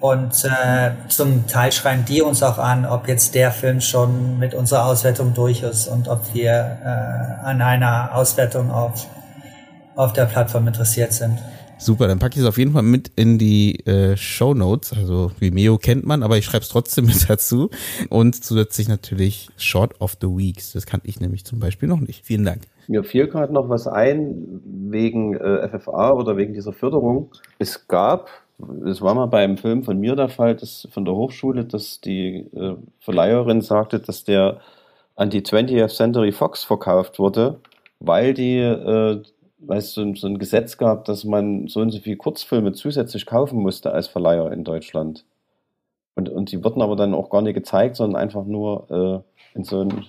[0.00, 4.54] und äh, zum Teil schreiben die uns auch an, ob jetzt der Film schon mit
[4.54, 9.06] unserer Auswertung durch ist und ob wir äh, an einer Auswertung auf,
[9.96, 11.38] auf der Plattform interessiert sind.
[11.80, 14.92] Super, dann packe ich es auf jeden Fall mit in die äh, Show Notes.
[14.92, 17.70] Also Vimeo kennt man, aber ich schreibe es trotzdem mit dazu.
[18.08, 20.72] Und zusätzlich natürlich Short of the Weeks.
[20.72, 22.24] Das kannte ich nämlich zum Beispiel noch nicht.
[22.24, 22.62] Vielen Dank.
[22.88, 27.30] Mir fiel gerade noch was ein wegen äh, FFA oder wegen dieser Förderung.
[27.58, 28.28] Es gab
[28.86, 32.46] es war mal beim Film von mir der Fall, dass von der Hochschule, dass die
[32.54, 34.60] äh, Verleiherin sagte, dass der
[35.14, 37.60] an die 20th Century Fox verkauft wurde,
[38.00, 39.22] weil die, äh,
[39.58, 43.26] weil es so, so, ein Gesetz gab, dass man so und so viele Kurzfilme zusätzlich
[43.26, 45.24] kaufen musste als Verleiher in Deutschland.
[46.14, 49.64] Und, und die wurden aber dann auch gar nicht gezeigt, sondern einfach nur äh, in
[49.64, 50.06] so einen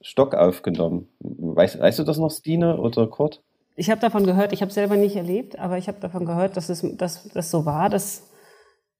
[0.00, 1.08] Stock aufgenommen.
[1.20, 3.42] Weißt, weißt du das noch, Stine oder Kurt?
[3.74, 6.68] Ich habe davon gehört, ich habe selber nicht erlebt, aber ich habe davon gehört, dass
[6.68, 8.30] es dass, das so war, dass,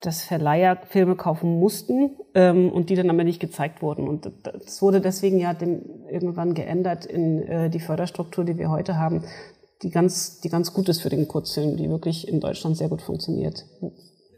[0.00, 4.08] dass Verleiher Filme kaufen mussten ähm, und die dann aber nicht gezeigt wurden.
[4.08, 8.96] Und das wurde deswegen ja dem, irgendwann geändert in äh, die Förderstruktur, die wir heute
[8.96, 9.24] haben,
[9.82, 13.02] die ganz, die ganz gut ist für den Kurzfilm, die wirklich in Deutschland sehr gut
[13.02, 13.64] funktioniert.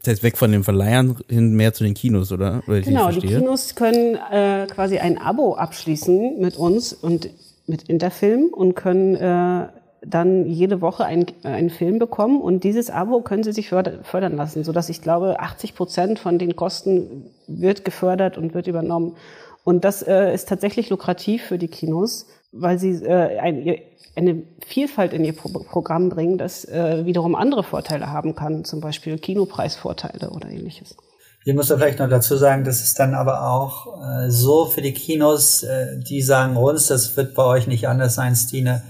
[0.03, 2.61] Das heißt, weg von den Verleihern hin mehr zu den Kinos, oder?
[2.67, 7.29] oder genau, die Kinos können äh, quasi ein Abo abschließen mit uns und
[7.67, 9.67] mit Interfilm und können äh,
[10.09, 14.63] dann jede Woche ein, einen Film bekommen und dieses Abo können sie sich fördern lassen,
[14.63, 19.15] sodass ich glaube, 80 Prozent von den Kosten wird gefördert und wird übernommen.
[19.63, 23.77] Und das äh, ist tatsächlich lukrativ für die Kinos, weil sie äh, ein,
[24.15, 29.17] eine Vielfalt in ihr Programm bringen, das äh, wiederum andere Vorteile haben kann, zum Beispiel
[29.17, 30.95] Kinopreisvorteile oder ähnliches.
[31.43, 34.81] Hier muss man vielleicht noch dazu sagen, dass es dann aber auch äh, so für
[34.81, 38.81] die Kinos, äh, die sagen uns, das wird bei euch nicht anders sein, Stine,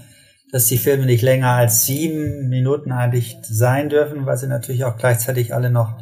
[0.52, 4.96] dass die Filme nicht länger als sieben Minuten eigentlich sein dürfen, weil sie natürlich auch
[4.96, 5.98] gleichzeitig alle noch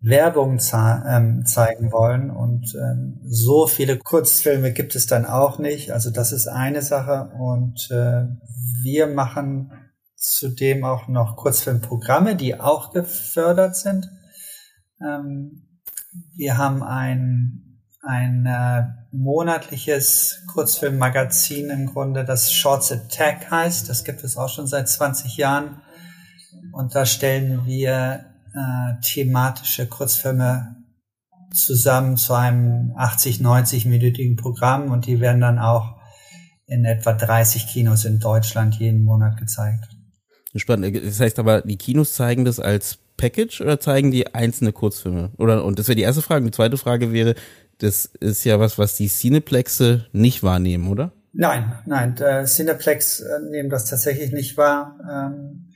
[0.00, 0.60] Werbung
[1.08, 2.30] ähm, zeigen wollen.
[2.30, 5.92] Und ähm, so viele Kurzfilme gibt es dann auch nicht.
[5.92, 7.32] Also das ist eine Sache.
[7.38, 8.26] Und äh,
[8.82, 9.72] wir machen
[10.16, 14.10] zudem auch noch Kurzfilmprogramme, die auch gefördert sind.
[15.00, 15.62] Ähm,
[16.36, 17.63] wir haben ein,
[18.06, 23.88] ein äh, monatliches Kurzfilmmagazin im Grunde, das Shorts Attack heißt.
[23.88, 25.80] Das gibt es auch schon seit 20 Jahren.
[26.72, 30.76] Und da stellen wir äh, thematische Kurzfilme
[31.52, 35.94] zusammen zu einem 80, 90-minütigen Programm und die werden dann auch
[36.66, 39.88] in etwa 30 Kinos in Deutschland jeden Monat gezeigt.
[40.56, 40.96] Spannend.
[41.04, 45.30] Das heißt aber, die Kinos zeigen das als Package oder zeigen die einzelne Kurzfilme?
[45.36, 46.44] Oder, und das wäre die erste Frage.
[46.44, 47.34] Die zweite Frage wäre,
[47.78, 51.12] das ist ja was, was die Cineplexe nicht wahrnehmen, oder?
[51.32, 54.98] Nein, nein, der Cineplex äh, nehmen das tatsächlich nicht wahr.
[55.10, 55.72] Ähm,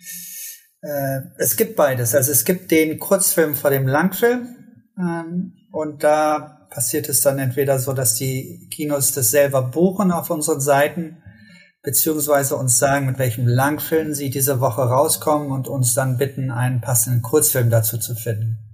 [0.82, 2.14] äh, es gibt beides.
[2.14, 4.54] Also es gibt den Kurzfilm vor dem Langfilm
[4.96, 10.30] ähm, und da passiert es dann entweder so, dass die Kinos das selber buchen auf
[10.30, 11.22] unseren Seiten,
[11.82, 16.80] beziehungsweise uns sagen, mit welchem Langfilm sie diese Woche rauskommen und uns dann bitten, einen
[16.80, 18.67] passenden Kurzfilm dazu zu finden.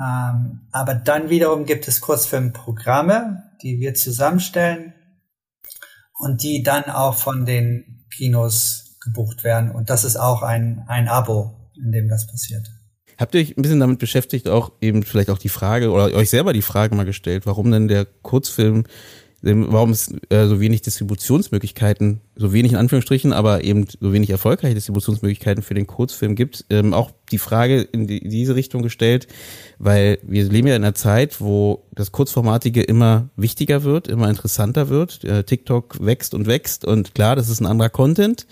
[0.00, 4.94] Ähm, aber dann wiederum gibt es Kurzfilmprogramme, die wir zusammenstellen
[6.18, 9.70] und die dann auch von den Kinos gebucht werden.
[9.70, 12.70] Und das ist auch ein, ein Abo, in dem das passiert.
[13.18, 16.30] Habt ihr euch ein bisschen damit beschäftigt, auch eben vielleicht auch die Frage oder euch
[16.30, 18.84] selber die Frage mal gestellt, warum denn der Kurzfilm
[19.40, 24.74] warum es äh, so wenig Distributionsmöglichkeiten, so wenig in Anführungsstrichen, aber eben so wenig erfolgreiche
[24.74, 26.64] Distributionsmöglichkeiten für den Kurzfilm gibt.
[26.70, 29.28] Ähm, auch die Frage in, die, diese Richtung gestellt,
[29.78, 34.88] weil wir leben ja in einer Zeit, wo das Kurzformatige immer wichtiger wird, immer interessanter
[34.88, 35.24] wird.
[35.24, 38.46] Äh, TikTok wächst und wächst und klar, das ist ein anderer Content.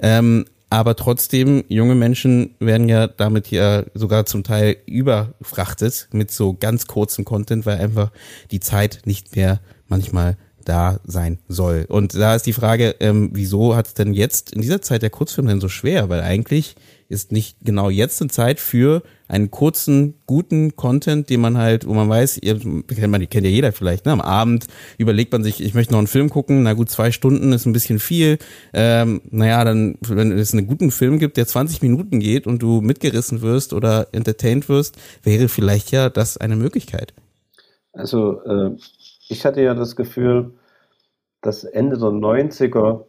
[0.00, 6.54] Ähm, aber trotzdem, junge Menschen werden ja damit ja sogar zum Teil überfrachtet mit so
[6.54, 8.10] ganz kurzem Content, weil einfach
[8.50, 9.60] die Zeit nicht mehr
[9.92, 11.84] manchmal da sein soll.
[11.88, 15.10] Und da ist die Frage, ähm, wieso hat es denn jetzt in dieser Zeit der
[15.10, 16.08] Kurzfilm denn so schwer?
[16.08, 16.76] Weil eigentlich
[17.08, 21.92] ist nicht genau jetzt eine Zeit für einen kurzen, guten Content, den man halt, wo
[21.92, 24.12] man weiß, ihr kennt man, kennt ja jeder vielleicht, ne?
[24.12, 27.52] Am Abend überlegt man sich, ich möchte noch einen Film gucken, na gut, zwei Stunden
[27.52, 28.38] ist ein bisschen viel.
[28.72, 32.80] Ähm, naja, dann, wenn es einen guten Film gibt, der 20 Minuten geht und du
[32.80, 37.12] mitgerissen wirst oder entertained wirst, wäre vielleicht ja das eine Möglichkeit.
[37.92, 38.70] Also äh,
[39.32, 40.54] ich hatte ja das Gefühl,
[41.40, 43.06] dass Ende der 90er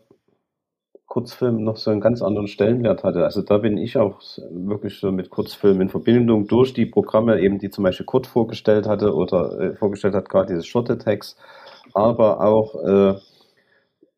[1.05, 3.23] Kurzfilm noch so einen ganz anderen Stellenwert hatte.
[3.23, 7.59] Also da bin ich auch wirklich so mit Kurzfilmen in Verbindung durch die Programme, eben
[7.59, 11.37] die zum Beispiel Kurt vorgestellt hatte oder äh, vorgestellt hat, gerade dieses Short Attacks,
[11.93, 13.09] aber auch, äh,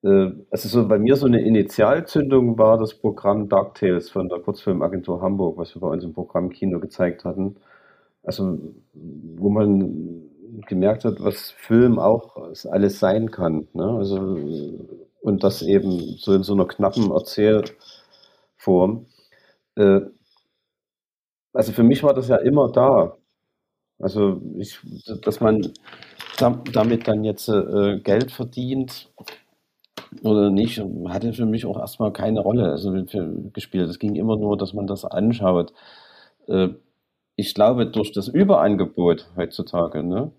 [0.08, 4.40] äh, also so bei mir so eine Initialzündung war das Programm Dark Tales von der
[4.40, 7.58] Kurzfilmagentur Hamburg, was wir bei uns im Programm Kino gezeigt hatten.
[8.24, 8.58] Also
[8.94, 10.30] wo man
[10.68, 13.68] gemerkt hat, was Film auch alles sein kann.
[13.74, 13.86] Ne?
[13.98, 14.38] Also,
[15.22, 19.08] und das eben so in so einer knappen Erzählform.
[19.76, 20.02] Äh,
[21.54, 23.18] also für mich war das ja immer da.
[24.00, 24.80] Also ich,
[25.24, 25.72] dass man
[26.38, 29.10] damit dann jetzt äh, Geld verdient
[30.22, 32.92] oder nicht, hatte für mich auch erstmal keine Rolle also
[33.54, 33.90] gespielt.
[33.90, 35.74] Es ging immer nur, dass man das anschaut.
[36.48, 36.70] Äh,
[37.38, 40.32] ich glaube, durch das Überangebot heutzutage, ne,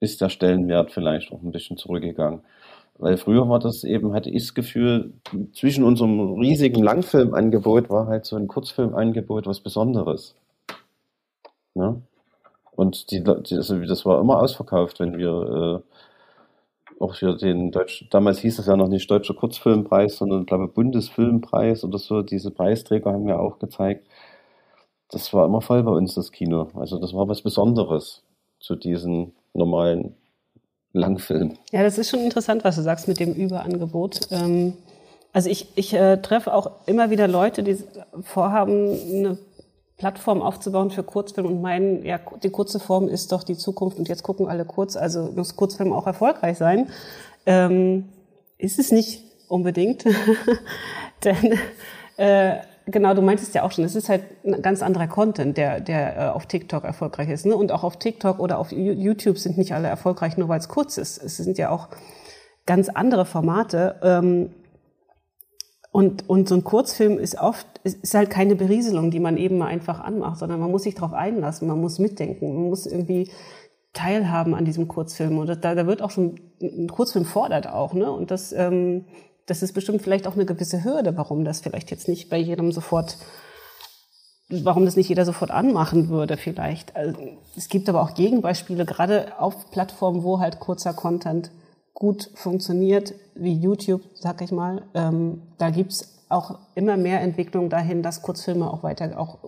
[0.00, 2.42] ist der Stellenwert vielleicht auch ein bisschen zurückgegangen.
[2.98, 5.12] Weil früher war das eben, hatte ich das Gefühl,
[5.52, 10.34] zwischen unserem riesigen Langfilmangebot war halt so ein Kurzfilmangebot was Besonderes.
[11.74, 12.02] Ne?
[12.72, 18.06] Und die, die, also das war immer ausverkauft, wenn wir äh, auch für den Deutsch,
[18.10, 22.50] damals hieß es ja noch nicht Deutscher Kurzfilmpreis, sondern ich glaube Bundesfilmpreis oder so, diese
[22.50, 24.06] Preisträger haben ja auch gezeigt.
[25.10, 26.68] Das war immer voll bei uns, das Kino.
[26.74, 28.24] Also das war was Besonderes
[28.60, 30.14] zu diesen normalen
[30.92, 31.58] Langfilm.
[31.72, 34.20] Ja, das ist schon interessant, was du sagst mit dem Überangebot.
[34.30, 34.74] Ähm,
[35.32, 37.76] also ich, ich äh, treffe auch immer wieder Leute, die
[38.22, 39.38] vorhaben, eine
[39.98, 44.08] Plattform aufzubauen für Kurzfilm und meinen, ja, die kurze Form ist doch die Zukunft und
[44.08, 46.88] jetzt gucken alle kurz, also muss Kurzfilm auch erfolgreich sein.
[47.46, 48.08] Ähm,
[48.58, 50.04] ist es nicht unbedingt,
[51.24, 51.58] denn
[52.16, 55.80] äh, genau, du meintest ja auch schon, es ist halt ein ganz anderer Content, der,
[55.80, 57.46] der äh, auf TikTok erfolgreich ist.
[57.46, 57.56] Ne?
[57.56, 60.96] Und auch auf TikTok oder auf YouTube sind nicht alle erfolgreich, nur weil es kurz
[60.96, 61.22] ist.
[61.22, 61.88] Es sind ja auch
[62.64, 63.96] ganz andere Formate.
[64.02, 64.50] Ähm,
[65.90, 69.68] und, und so ein Kurzfilm ist oft, ist, halt keine Berieselung, die man eben mal
[69.68, 73.30] einfach anmacht, sondern man muss sich darauf einlassen, man muss mitdenken, man muss irgendwie
[73.94, 75.38] teilhaben an diesem Kurzfilm.
[75.38, 78.10] Und da, da wird auch schon, ein Kurzfilm fordert auch, ne?
[78.10, 79.06] Und das, ähm,
[79.46, 82.72] das ist bestimmt vielleicht auch eine gewisse Hürde, warum das vielleicht jetzt nicht bei jedem
[82.72, 83.16] sofort,
[84.48, 86.94] warum das nicht jeder sofort anmachen würde vielleicht.
[86.96, 87.16] Also,
[87.56, 91.50] es gibt aber auch Gegenbeispiele, gerade auf Plattformen, wo halt kurzer Content
[91.94, 94.82] gut funktioniert, wie YouTube, sag ich mal.
[94.94, 99.38] Ähm, da gibt's auch immer mehr Entwicklung dahin, dass Kurzfilme auch weiter auch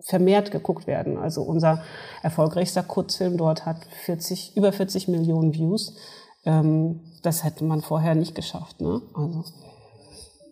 [0.00, 1.16] vermehrt geguckt werden.
[1.16, 1.82] Also unser
[2.22, 5.96] erfolgreichster Kurzfilm dort hat 40, über 40 Millionen Views.
[6.44, 8.80] Ähm, das hätte man vorher nicht geschafft.
[8.80, 9.00] Ne?
[9.14, 9.44] Also,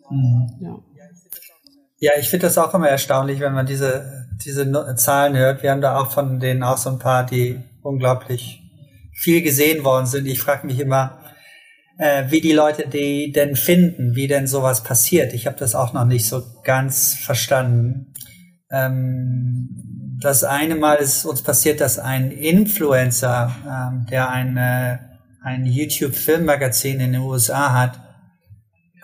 [0.09, 0.49] mhm.
[0.59, 0.79] ja.
[1.99, 5.63] Ja, ich finde das auch immer erstaunlich, wenn man diese, diese Zahlen hört.
[5.63, 8.61] Wir haben da auch von denen auch so ein paar, die unglaublich
[9.15, 10.27] viel gesehen worden sind.
[10.27, 11.17] Ich frage mich immer,
[11.97, 15.33] äh, wie die Leute die denn finden, wie denn sowas passiert.
[15.33, 18.13] Ich habe das auch noch nicht so ganz verstanden.
[18.69, 25.06] Ähm, das eine Mal ist uns passiert, dass ein Influencer, ähm, der eine
[25.47, 28.01] ein YouTube-Filmmagazin in den USA hat,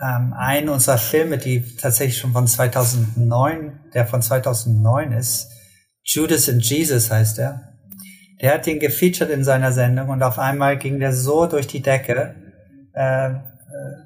[0.00, 5.50] ähm, einen unserer Filme, die tatsächlich schon von 2009, der von 2009 ist,
[6.04, 7.72] Judas and Jesus heißt er.
[8.42, 11.80] Der hat den gefeatured in seiner Sendung und auf einmal ging der so durch die
[11.80, 12.34] Decke.
[12.92, 13.30] Äh,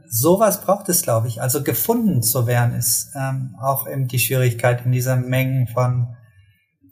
[0.08, 1.42] sowas braucht es, glaube ich.
[1.42, 6.14] Also gefunden zu werden ist ähm, auch eben die Schwierigkeit in dieser Mengen von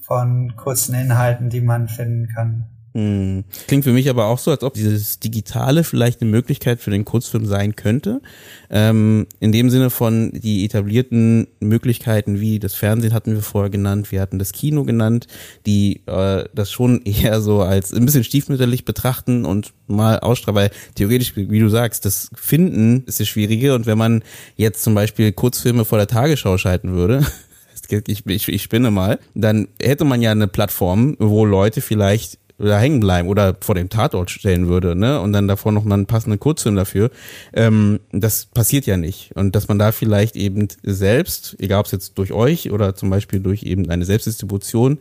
[0.06, 2.75] von kurzen Inhalten, die man finden kann.
[2.96, 3.44] Hm.
[3.66, 7.04] Klingt für mich aber auch so, als ob dieses Digitale vielleicht eine Möglichkeit für den
[7.04, 8.22] Kurzfilm sein könnte.
[8.70, 14.12] Ähm, in dem Sinne von die etablierten Möglichkeiten wie das Fernsehen hatten wir vorher genannt,
[14.12, 15.26] wir hatten das Kino genannt,
[15.66, 20.70] die äh, das schon eher so als ein bisschen stiefmütterlich betrachten und mal ausstrahlen, weil
[20.94, 24.22] theoretisch, wie du sagst, das Finden ist das Schwierige und wenn man
[24.56, 27.26] jetzt zum Beispiel Kurzfilme vor der Tagesschau schalten würde,
[28.06, 32.78] ich, ich, ich spinne mal, dann hätte man ja eine Plattform, wo Leute vielleicht da
[32.78, 35.20] hängen bleiben oder vor dem Tatort stellen würde, ne?
[35.20, 37.10] Und dann davor noch mal einen passenden Kurzfilm dafür.
[37.52, 39.32] Ähm, das passiert ja nicht.
[39.34, 43.10] Und dass man da vielleicht eben selbst, egal ob es jetzt durch euch oder zum
[43.10, 44.98] Beispiel durch eben eine Selbstdistribution,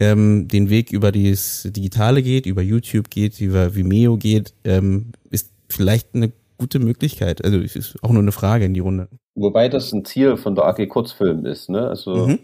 [0.00, 5.50] ähm, den Weg über das Digitale geht, über YouTube geht, über Vimeo geht, ähm, ist
[5.68, 7.44] vielleicht eine gute Möglichkeit.
[7.44, 9.08] Also es ist auch nur eine Frage in die Runde.
[9.34, 11.88] Wobei das ein Ziel von der AG Kurzfilm ist, ne?
[11.88, 12.38] Also mhm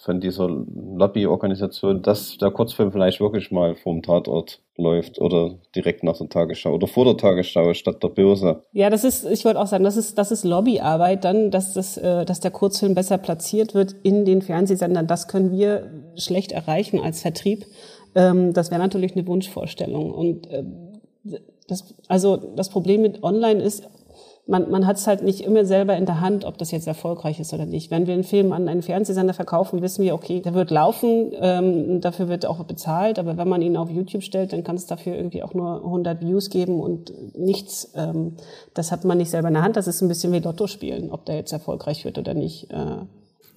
[0.00, 6.16] von dieser Lobbyorganisation, dass der Kurzfilm vielleicht wirklich mal vom Tatort läuft oder direkt nach
[6.16, 8.62] der Tagesschau oder vor der Tagesschau statt der Börse.
[8.72, 11.98] Ja, das ist, ich wollte auch sagen, das ist, das ist Lobbyarbeit dann, dass das,
[11.98, 15.06] äh, dass der Kurzfilm besser platziert wird in den Fernsehsendern.
[15.06, 17.66] Das können wir schlecht erreichen als Vertrieb.
[18.14, 20.64] Ähm, das wäre natürlich eine Wunschvorstellung und äh,
[21.66, 23.86] das, also das Problem mit Online ist,
[24.48, 27.38] man, man hat es halt nicht immer selber in der Hand, ob das jetzt erfolgreich
[27.38, 27.90] ist oder nicht.
[27.90, 32.00] Wenn wir einen Film an einen Fernsehsender verkaufen, wissen wir, okay, der wird laufen, ähm,
[32.00, 35.14] dafür wird auch bezahlt, aber wenn man ihn auf YouTube stellt, dann kann es dafür
[35.14, 37.92] irgendwie auch nur 100 Views geben und nichts.
[37.94, 38.36] Ähm,
[38.72, 39.76] das hat man nicht selber in der Hand.
[39.76, 42.70] Das ist ein bisschen wie Lotto spielen, ob der jetzt erfolgreich wird oder nicht.
[42.70, 43.04] Äh,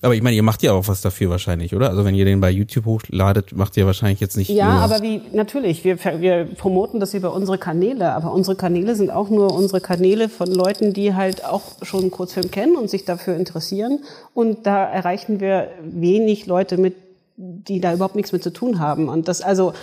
[0.04, 1.90] aber ich meine, ihr macht ja auch was dafür wahrscheinlich, oder?
[1.90, 4.50] Also wenn ihr den bei YouTube hochladet, macht ihr wahrscheinlich jetzt nicht.
[4.50, 9.12] Ja, aber wie, natürlich, wir, wir promoten das über unsere Kanäle, aber unsere Kanäle sind
[9.12, 13.06] auch nur unsere Kanäle von Leuten, die halt auch schon einen Kurzfilm kennen und sich
[13.06, 14.00] dafür interessieren.
[14.34, 16.96] Und da erreichen wir wenig Leute mit,
[17.38, 19.08] die da überhaupt nichts mit zu tun haben.
[19.08, 19.74] Und das, also,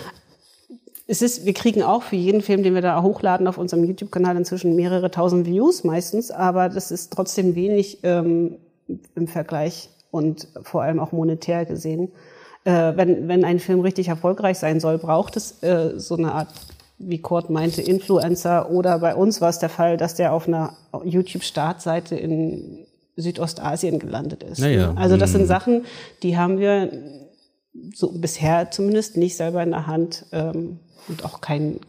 [1.07, 4.35] es ist, wir kriegen auch für jeden Film, den wir da hochladen auf unserem YouTube-Kanal
[4.35, 8.57] inzwischen mehrere tausend Views meistens, aber das ist trotzdem wenig ähm,
[9.15, 12.11] im Vergleich und vor allem auch monetär gesehen.
[12.65, 16.49] Äh, wenn, wenn ein Film richtig erfolgreich sein soll, braucht es äh, so eine Art,
[16.97, 20.75] wie Kurt meinte, Influencer oder bei uns war es der Fall, dass der auf einer
[21.03, 24.59] YouTube-Startseite in Südostasien gelandet ist.
[24.59, 24.93] Naja.
[24.95, 25.47] Also das sind hm.
[25.47, 25.85] Sachen,
[26.23, 26.91] die haben wir
[27.93, 31.79] so bisher zumindest nicht selber in der Hand ähm, und auch kein,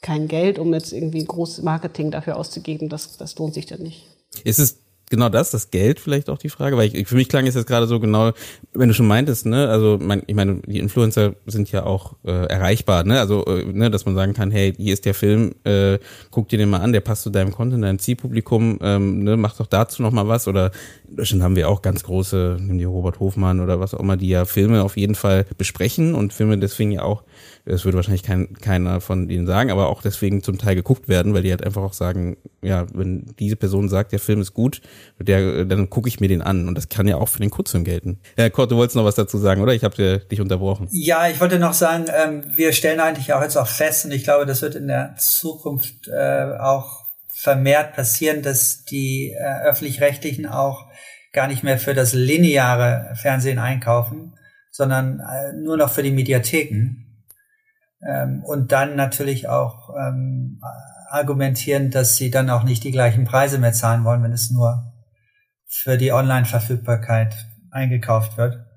[0.00, 2.88] kein Geld, um jetzt irgendwie großes Marketing dafür auszugeben.
[2.88, 4.06] Das, das lohnt sich dann nicht.
[4.44, 4.78] Ist es
[5.10, 7.66] genau das, das Geld vielleicht auch die Frage, weil ich, für mich klang es jetzt
[7.66, 8.32] gerade so genau,
[8.72, 12.46] wenn du schon meintest, ne, also mein, ich meine, die Influencer sind ja auch äh,
[12.46, 15.98] erreichbar, ne, also äh, ne, dass man sagen kann, hey, hier ist der Film, äh,
[16.30, 19.56] guck dir den mal an, der passt zu deinem Content, deinem Zielpublikum, ähm, ne, mach
[19.56, 20.70] doch dazu noch mal was oder
[21.08, 24.28] Deutschland haben wir auch ganz große, nimm die Robert Hofmann oder was auch immer, die
[24.28, 27.22] ja Filme auf jeden Fall besprechen und Filme deswegen ja auch
[27.68, 31.34] das würde wahrscheinlich kein, keiner von ihnen sagen, aber auch deswegen zum Teil geguckt werden,
[31.34, 34.80] weil die halt einfach auch sagen, ja, wenn diese Person sagt, der Film ist gut,
[35.18, 36.68] der, dann gucke ich mir den an.
[36.68, 38.18] Und das kann ja auch für den Kurzfilm gelten.
[38.36, 39.74] Herr Kurt, du wolltest noch was dazu sagen, oder?
[39.74, 40.88] Ich habe dich unterbrochen.
[40.90, 44.24] Ja, ich wollte noch sagen, ähm, wir stellen eigentlich auch jetzt auch fest, und ich
[44.24, 50.86] glaube, das wird in der Zukunft äh, auch vermehrt passieren, dass die äh, öffentlich-rechtlichen auch
[51.32, 54.34] gar nicht mehr für das lineare Fernsehen einkaufen,
[54.70, 57.04] sondern äh, nur noch für die Mediatheken.
[58.02, 60.60] Ähm, und dann natürlich auch ähm,
[61.10, 64.87] argumentieren, dass sie dann auch nicht die gleichen Preise mehr zahlen wollen, wenn es nur
[65.68, 68.67] für die Online-Verfügbarkeit eingekauft wird.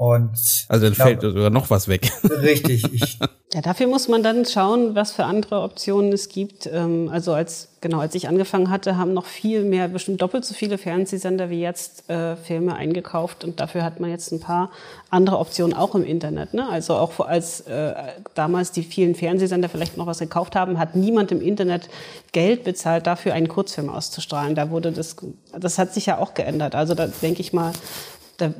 [0.00, 2.10] Und also dann glaube, fällt sogar noch was weg.
[2.24, 2.90] Richtig.
[2.90, 3.18] Ich
[3.52, 6.66] ja, dafür muss man dann schauen, was für andere Optionen es gibt.
[6.72, 10.54] Ähm, also als genau als ich angefangen hatte, haben noch viel mehr, bestimmt doppelt so
[10.54, 14.70] viele Fernsehsender wie jetzt äh, Filme eingekauft und dafür hat man jetzt ein paar
[15.10, 16.54] andere Optionen auch im Internet.
[16.54, 16.66] Ne?
[16.66, 17.92] Also auch als äh,
[18.34, 21.90] damals die vielen Fernsehsender vielleicht noch was gekauft haben, hat niemand im Internet
[22.32, 24.54] Geld bezahlt, dafür einen Kurzfilm auszustrahlen.
[24.54, 25.16] Da wurde das,
[25.52, 26.74] das hat sich ja auch geändert.
[26.74, 27.72] Also da denke ich mal,
[28.38, 28.54] da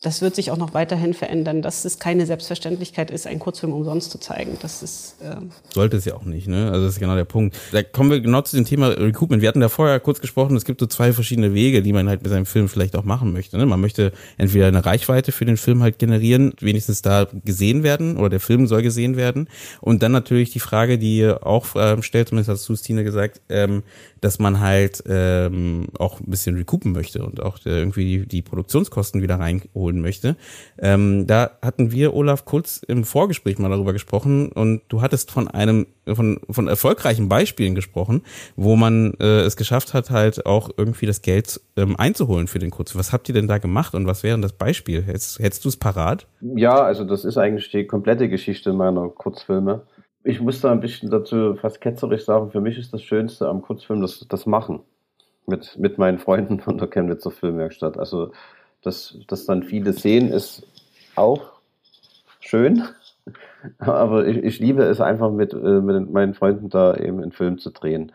[0.00, 4.12] das wird sich auch noch weiterhin verändern, dass es keine Selbstverständlichkeit ist, einen Kurzfilm umsonst
[4.12, 4.56] zu zeigen.
[4.62, 6.70] Das ist ähm sollte es ja auch nicht, ne?
[6.70, 7.56] Also das ist genau der Punkt.
[7.72, 9.42] Da kommen wir genau zu dem Thema Recoupment.
[9.42, 10.56] Wir hatten da vorher kurz gesprochen.
[10.56, 13.32] Es gibt so zwei verschiedene Wege, die man halt mit seinem Film vielleicht auch machen
[13.32, 13.58] möchte.
[13.58, 13.66] Ne?
[13.66, 18.28] Man möchte entweder eine Reichweite für den Film halt generieren, wenigstens da gesehen werden oder
[18.28, 19.48] der Film soll gesehen werden.
[19.80, 23.40] Und dann natürlich die Frage, die ihr auch ähm, stellt, zumindest hast du Stine gesagt,
[23.48, 23.82] ähm,
[24.20, 28.42] dass man halt ähm, auch ein bisschen recoupen möchte und auch äh, irgendwie die, die
[28.42, 29.38] Produktionskosten wieder
[29.88, 30.36] reinholen möchte.
[30.78, 35.48] Ähm, da hatten wir, Olaf, kurz im Vorgespräch mal darüber gesprochen und du hattest von
[35.48, 38.22] einem, von, von erfolgreichen Beispielen gesprochen,
[38.56, 42.70] wo man äh, es geschafft hat, halt auch irgendwie das Geld ähm, einzuholen für den
[42.70, 43.00] Kurzfilm.
[43.00, 45.02] Was habt ihr denn da gemacht und was wäre das Beispiel?
[45.02, 46.26] Hättest, hättest du es parat?
[46.40, 49.82] Ja, also das ist eigentlich die komplette Geschichte meiner Kurzfilme
[50.24, 53.62] ich muss da ein bisschen dazu fast ketzerisch sagen, für mich ist das Schönste am
[53.62, 54.80] Kurzfilm das, das Machen.
[55.46, 57.98] Mit, mit meinen Freunden von der Chemnitzer Filmwerkstatt.
[57.98, 58.32] Also,
[58.82, 60.66] dass, dass dann viele sehen, ist
[61.14, 61.52] auch
[62.40, 62.84] schön.
[63.78, 67.58] Aber ich, ich liebe es einfach mit, äh, mit meinen Freunden da eben einen Film
[67.58, 68.12] zu drehen.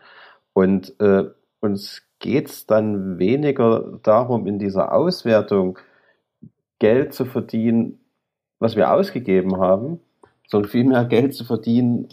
[0.52, 1.24] Und äh,
[1.60, 5.78] uns geht es dann weniger darum, in dieser Auswertung
[6.78, 8.00] Geld zu verdienen,
[8.58, 10.00] was wir ausgegeben haben,
[10.48, 12.08] sondern viel mehr Geld zu verdienen,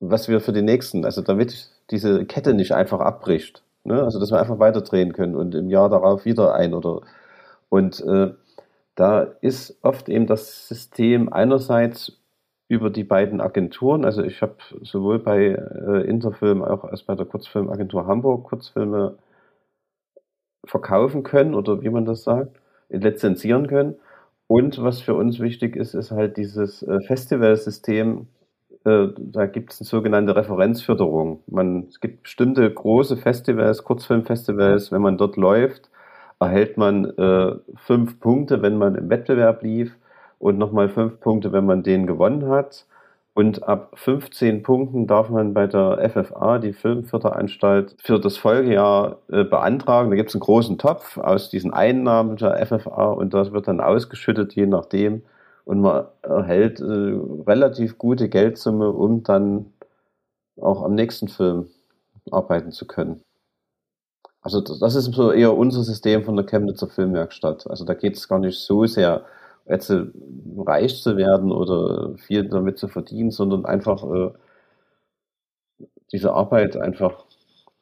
[0.00, 3.62] was wir für die nächsten, also damit diese Kette nicht einfach abbricht.
[3.84, 4.02] Ne?
[4.02, 7.02] Also dass wir einfach weiter drehen können und im Jahr darauf wieder ein oder
[7.68, 8.32] und äh,
[8.94, 12.20] da ist oft eben das System einerseits
[12.68, 17.26] über die beiden Agenturen, also ich habe sowohl bei äh, Interfilm auch als bei der
[17.26, 19.18] Kurzfilmagentur Hamburg Kurzfilme
[20.64, 23.96] verkaufen können oder wie man das sagt, lizenzieren können.
[24.48, 28.28] Und was für uns wichtig ist, ist halt dieses äh, Festivalsystem.
[28.84, 31.42] Äh, da gibt es eine sogenannte Referenzförderung.
[31.46, 34.92] Man, es gibt bestimmte große Festivals, Kurzfilmfestivals.
[34.92, 35.90] Wenn man dort läuft,
[36.40, 39.96] erhält man äh, fünf Punkte, wenn man im Wettbewerb lief
[40.38, 42.86] und nochmal fünf Punkte, wenn man den gewonnen hat.
[43.34, 49.44] Und ab 15 Punkten darf man bei der FFA, die Filmförderanstalt, für das Folgejahr äh,
[49.44, 50.08] beantragen.
[50.08, 53.80] Da gibt es einen großen Topf aus diesen Einnahmen der FFA und das wird dann
[53.80, 55.22] ausgeschüttet, je nachdem.
[55.66, 56.84] Und man erhält äh,
[57.46, 59.66] relativ gute Geldsumme, um dann
[60.58, 61.66] auch am nächsten Film
[62.30, 63.25] arbeiten zu können.
[64.46, 67.68] Also das ist so eher unser System von der Chemnitzer Filmwerkstatt.
[67.68, 69.24] Also da geht es gar nicht so sehr
[69.68, 70.04] jetzt äh,
[70.56, 74.30] reich zu werden oder viel damit zu verdienen, sondern einfach äh,
[76.12, 77.24] diese Arbeit einfach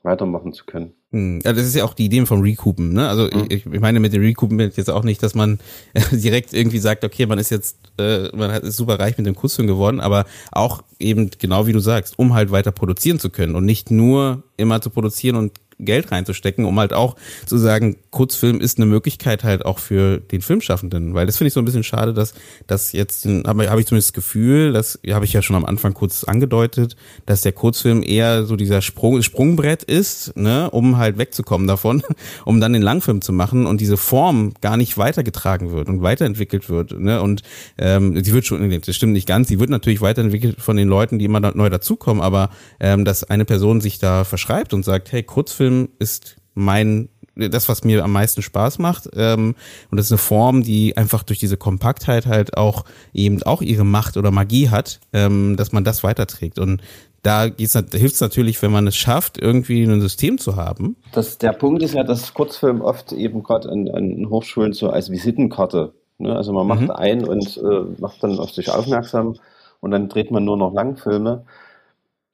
[0.05, 0.95] weitermachen zu können.
[1.11, 1.41] Hm.
[1.45, 2.93] Ja, das ist ja auch die Idee vom Recoupen.
[2.93, 3.09] Ne?
[3.09, 3.47] Also mhm.
[3.49, 5.59] ich, ich meine mit dem Recoupen jetzt auch nicht, dass man
[6.13, 9.69] direkt irgendwie sagt, okay, man ist jetzt, äh, man ist super reich mit dem Kurzfilm
[9.69, 13.65] geworden, aber auch eben genau wie du sagst, um halt weiter produzieren zu können und
[13.65, 15.53] nicht nur immer zu produzieren und
[15.85, 17.17] Geld reinzustecken, um halt auch
[17.47, 21.53] zu sagen, Kurzfilm ist eine Möglichkeit halt auch für den Filmschaffenden, weil das finde ich
[21.53, 22.33] so ein bisschen schade, dass
[22.69, 25.95] das jetzt, habe hab ich zumindest das Gefühl, das habe ich ja schon am Anfang
[25.95, 26.95] kurz angedeutet,
[27.27, 32.05] dass der Kurzfilm eher so dieser Sprung, Sprungbrett ist, ne, um halt wegzukommen davon,
[32.45, 36.71] um dann den Langfilm zu machen und diese Form gar nicht weitergetragen wird und weiterentwickelt
[36.71, 37.43] wird, ne, und
[37.79, 41.19] ähm, sie wird schon, das stimmt nicht ganz, sie wird natürlich weiterentwickelt von den Leuten,
[41.19, 45.25] die immer neu dazukommen, aber ähm, dass eine Person sich da verschreibt und sagt, hey,
[45.25, 49.09] Kurzfilm ist mein das, was mir am meisten Spaß macht.
[49.15, 49.55] Ähm,
[49.91, 53.85] und das ist eine Form, die einfach durch diese Kompaktheit halt auch eben auch ihre
[53.85, 56.59] Macht oder Magie hat, ähm, dass man das weiterträgt.
[56.59, 56.83] Und
[57.25, 60.97] da, da hilft es natürlich, wenn man es schafft, irgendwie ein System zu haben.
[61.13, 65.11] Das, der Punkt ist ja, dass Kurzfilm oft eben gerade an, an Hochschulen so als
[65.11, 66.37] Visitenkarte, ne?
[66.37, 66.91] also man macht mhm.
[66.91, 69.37] ein und äh, macht dann auf sich aufmerksam
[69.81, 71.47] und dann dreht man nur noch Langfilme.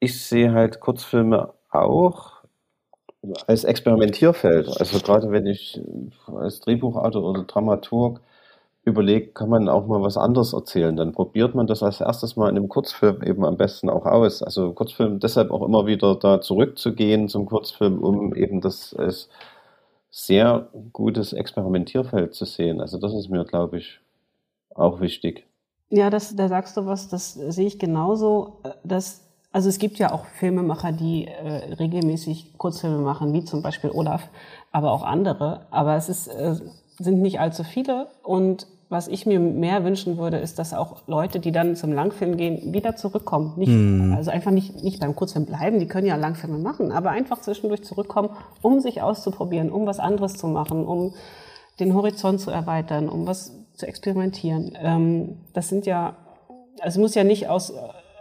[0.01, 2.40] Ich sehe halt Kurzfilme auch
[3.47, 4.69] als Experimentierfeld.
[4.79, 5.81] Also gerade wenn ich
[6.27, 8.21] als Drehbuchautor oder Dramaturg
[8.85, 10.97] überlege, kann man auch mal was anderes erzählen.
[10.97, 14.43] Dann probiert man das als erstes mal in einem Kurzfilm eben am besten auch aus.
[14.43, 19.29] Also Kurzfilm deshalb auch immer wieder da zurückzugehen zum Kurzfilm, um eben das als
[20.11, 22.81] sehr gutes Experimentierfeld zu sehen.
[22.81, 24.01] Also das ist mir, glaube ich,
[24.75, 25.47] auch wichtig.
[25.91, 28.61] Ja, das, da sagst du was, das sehe ich genauso.
[28.83, 33.91] Dass also es gibt ja auch Filmemacher, die äh, regelmäßig Kurzfilme machen, wie zum Beispiel
[33.91, 34.29] Olaf,
[34.71, 35.67] aber auch andere.
[35.71, 36.55] Aber es ist, äh,
[36.99, 38.07] sind nicht allzu viele.
[38.23, 42.37] Und was ich mir mehr wünschen würde, ist, dass auch Leute, die dann zum Langfilm
[42.37, 43.55] gehen, wieder zurückkommen.
[43.57, 44.15] Nicht, hm.
[44.17, 47.83] Also einfach nicht, nicht beim Kurzfilm bleiben, die können ja Langfilme machen, aber einfach zwischendurch
[47.83, 48.31] zurückkommen,
[48.63, 51.15] um sich auszuprobieren, um was anderes zu machen, um
[51.79, 54.77] den Horizont zu erweitern, um was zu experimentieren.
[54.81, 56.17] Ähm, das sind ja,
[56.81, 57.73] also es muss ja nicht aus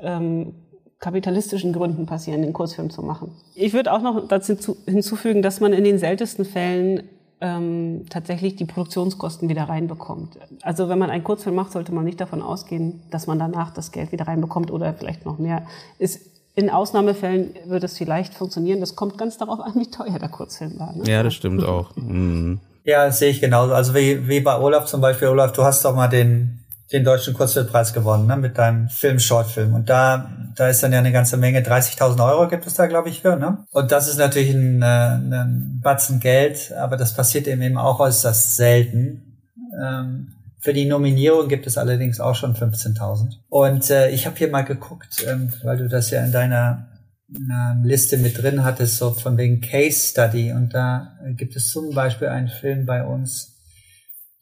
[0.01, 0.53] ähm,
[0.99, 3.31] kapitalistischen Gründen passieren, den Kurzfilm zu machen.
[3.55, 7.03] Ich würde auch noch dazu hinzufügen, dass man in den seltensten Fällen
[7.41, 10.37] ähm, tatsächlich die Produktionskosten wieder reinbekommt.
[10.61, 13.91] Also wenn man einen Kurzfilm macht, sollte man nicht davon ausgehen, dass man danach das
[13.91, 15.65] Geld wieder reinbekommt oder vielleicht noch mehr.
[15.99, 16.21] Ist
[16.55, 18.81] in Ausnahmefällen wird es vielleicht funktionieren.
[18.81, 20.93] Das kommt ganz darauf an, wie teuer der Kurzfilm war.
[20.93, 21.03] Ne?
[21.07, 21.91] Ja, das stimmt auch.
[21.95, 22.59] Mhm.
[22.85, 23.73] Ja, das sehe ich genauso.
[23.73, 25.27] Also wie, wie bei Olaf zum Beispiel.
[25.27, 29.73] Olaf, du hast doch mal den den deutschen Kurzfilmpreis gewonnen, ne, mit deinem Film, Shortfilm.
[29.73, 33.09] Und da, da ist dann ja eine ganze Menge, 30.000 Euro gibt es da, glaube
[33.09, 33.65] ich, für, ne?
[33.71, 37.99] Und das ist natürlich ein, äh, ein Batzen Geld, aber das passiert eben eben auch
[37.99, 39.39] äußerst selten.
[39.79, 43.37] Ähm, für die Nominierung gibt es allerdings auch schon 15.000.
[43.49, 46.87] Und äh, ich habe hier mal geguckt, ähm, weil du das ja in deiner
[47.31, 50.51] äh, Liste mit drin hattest, so von wegen Case Study.
[50.51, 53.58] Und da gibt es zum Beispiel einen Film bei uns,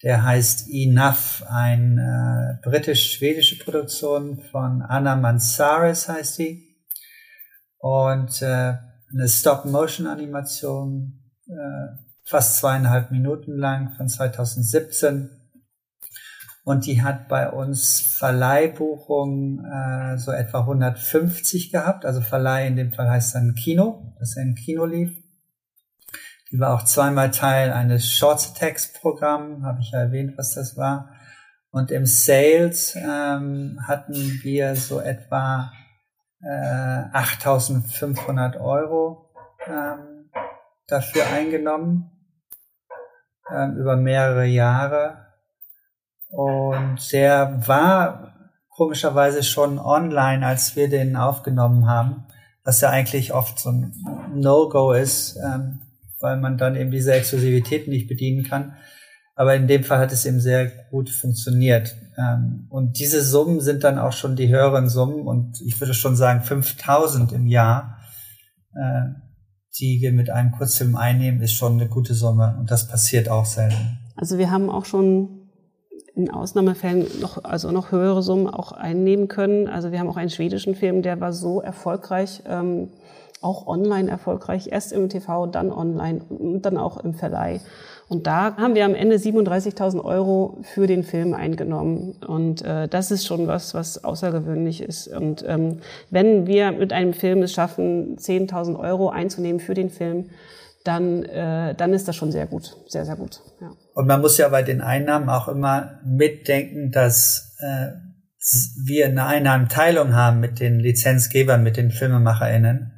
[0.04, 6.78] der heißt Enough, eine äh, britisch-schwedische Produktion von Anna Mansares heißt sie.
[7.80, 8.76] Und äh,
[9.12, 15.30] eine Stop-Motion-Animation, äh, fast zweieinhalb Minuten lang von 2017.
[16.64, 22.06] Und die hat bei uns Verleihbuchungen äh, so etwa 150 gehabt.
[22.06, 25.12] Also Verleih in dem Fall heißt dann Kino, dass er im Kino lief.
[26.52, 30.78] Die war auch zweimal Teil eines Short Text Programm, habe ich ja erwähnt, was das
[30.78, 31.10] war.
[31.72, 35.72] Und im Sales ähm, hatten wir so etwa
[36.42, 39.30] äh, 8.500 Euro
[39.68, 40.32] ähm,
[40.88, 42.12] dafür eingenommen
[43.54, 45.28] ähm, über mehrere Jahre.
[46.30, 48.34] Und der war
[48.70, 52.26] komischerweise schon online, als wir den aufgenommen haben,
[52.64, 53.94] was ja eigentlich oft so ein
[54.34, 55.38] No-Go ist.
[55.38, 55.82] Ähm,
[56.20, 58.74] weil man dann eben diese Exklusivität nicht bedienen kann.
[59.36, 61.96] Aber in dem Fall hat es eben sehr gut funktioniert.
[62.18, 66.16] Ähm, und diese Summen sind dann auch schon die höheren Summen und ich würde schon
[66.16, 68.00] sagen 5000 im Jahr,
[68.74, 69.14] äh,
[69.80, 73.46] die wir mit einem Kurzfilm einnehmen, ist schon eine gute Summe und das passiert auch
[73.46, 74.00] selten.
[74.16, 75.38] Also wir haben auch schon
[76.16, 79.68] in Ausnahmefällen noch, also noch höhere Summen auch einnehmen können.
[79.68, 82.90] Also wir haben auch einen schwedischen Film, der war so erfolgreich, ähm,
[83.42, 87.60] auch online erfolgreich, erst im TV, dann online und dann auch im Verleih.
[88.10, 92.14] Und da haben wir am Ende 37.000 Euro für den Film eingenommen.
[92.26, 95.08] Und äh, das ist schon was, was außergewöhnlich ist.
[95.08, 95.80] Und ähm,
[96.10, 100.30] wenn wir mit einem Film es schaffen, 10.000 Euro einzunehmen für den Film,
[100.86, 103.42] dann, äh, dann ist das schon sehr gut, sehr, sehr gut.
[103.60, 103.72] Ja.
[103.94, 107.88] Und man muss ja bei den Einnahmen auch immer mitdenken, dass äh,
[108.86, 112.94] wir eine Einnahmenteilung haben mit den Lizenzgebern, mit den FilmemacherInnen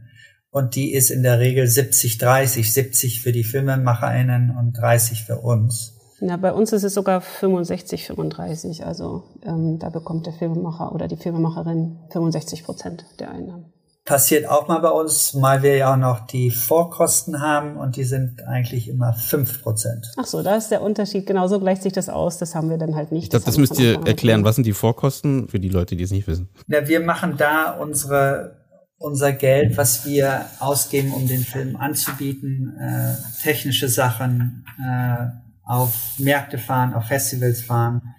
[0.52, 5.96] und die ist in der Regel 70-30, 70 für die FilmemacherInnen und 30 für uns.
[6.22, 8.86] Na, bei uns ist es sogar 65, 35.
[8.86, 13.72] Also ähm, da bekommt der Filmemacher oder die Filmemacherin 65 Prozent der Einnahmen.
[14.04, 18.04] Passiert auch mal bei uns, mal wir ja auch noch die Vorkosten haben und die
[18.04, 20.12] sind eigentlich immer 5 Prozent.
[20.18, 21.28] Ach so, da ist der Unterschied.
[21.28, 22.40] Genau so gleicht sich das aus.
[22.40, 23.26] Das haben wir dann halt nicht.
[23.26, 24.44] Ich glaube, das, das müsst ihr erklären.
[24.44, 26.50] Was sind die Vorkosten für die Leute, die es nicht wissen?
[26.66, 28.59] Na, wir machen da unsere
[29.00, 35.28] unser Geld, was wir ausgeben, um den Film anzubieten, äh, technische Sachen, äh,
[35.64, 38.14] auf Märkte fahren, auf Festivals fahren.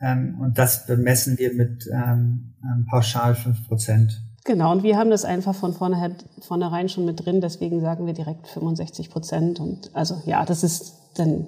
[0.00, 4.22] Ähm, und das bemessen wir mit ähm, ähm pauschal fünf Prozent.
[4.44, 8.12] Genau, und wir haben das einfach von vornherein, vornherein schon mit drin, deswegen sagen wir
[8.12, 9.60] direkt 65 Prozent.
[9.60, 11.46] Und also ja, das ist dann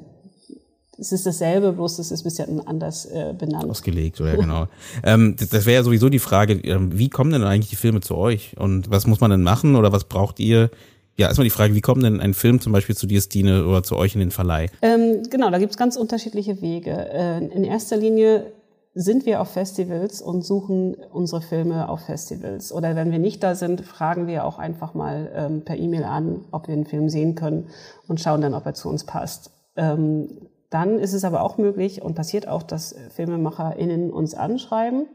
[0.98, 3.70] es ist dasselbe, bloß es ist ein bisschen anders äh, benannt.
[3.70, 4.66] Ausgelegt, oder genau.
[5.02, 8.00] ähm, das das wäre ja sowieso die Frage, ähm, wie kommen denn eigentlich die Filme
[8.00, 8.56] zu euch?
[8.58, 10.70] Und was muss man denn machen oder was braucht ihr?
[11.16, 13.82] Ja, erstmal die Frage, wie kommt denn ein Film zum Beispiel zu dir, Stine, oder
[13.82, 14.68] zu euch in den Verleih?
[14.82, 16.90] Ähm, genau, da gibt's ganz unterschiedliche Wege.
[16.90, 18.52] Äh, in erster Linie
[18.94, 22.72] sind wir auf Festivals und suchen unsere Filme auf Festivals.
[22.72, 26.44] Oder wenn wir nicht da sind, fragen wir auch einfach mal ähm, per E-Mail an,
[26.52, 27.68] ob wir einen Film sehen können
[28.06, 29.50] und schauen dann, ob er zu uns passt.
[29.76, 30.28] Ähm,
[30.74, 35.06] dann ist es aber auch möglich und passiert auch, dass FilmemacherInnen uns anschreiben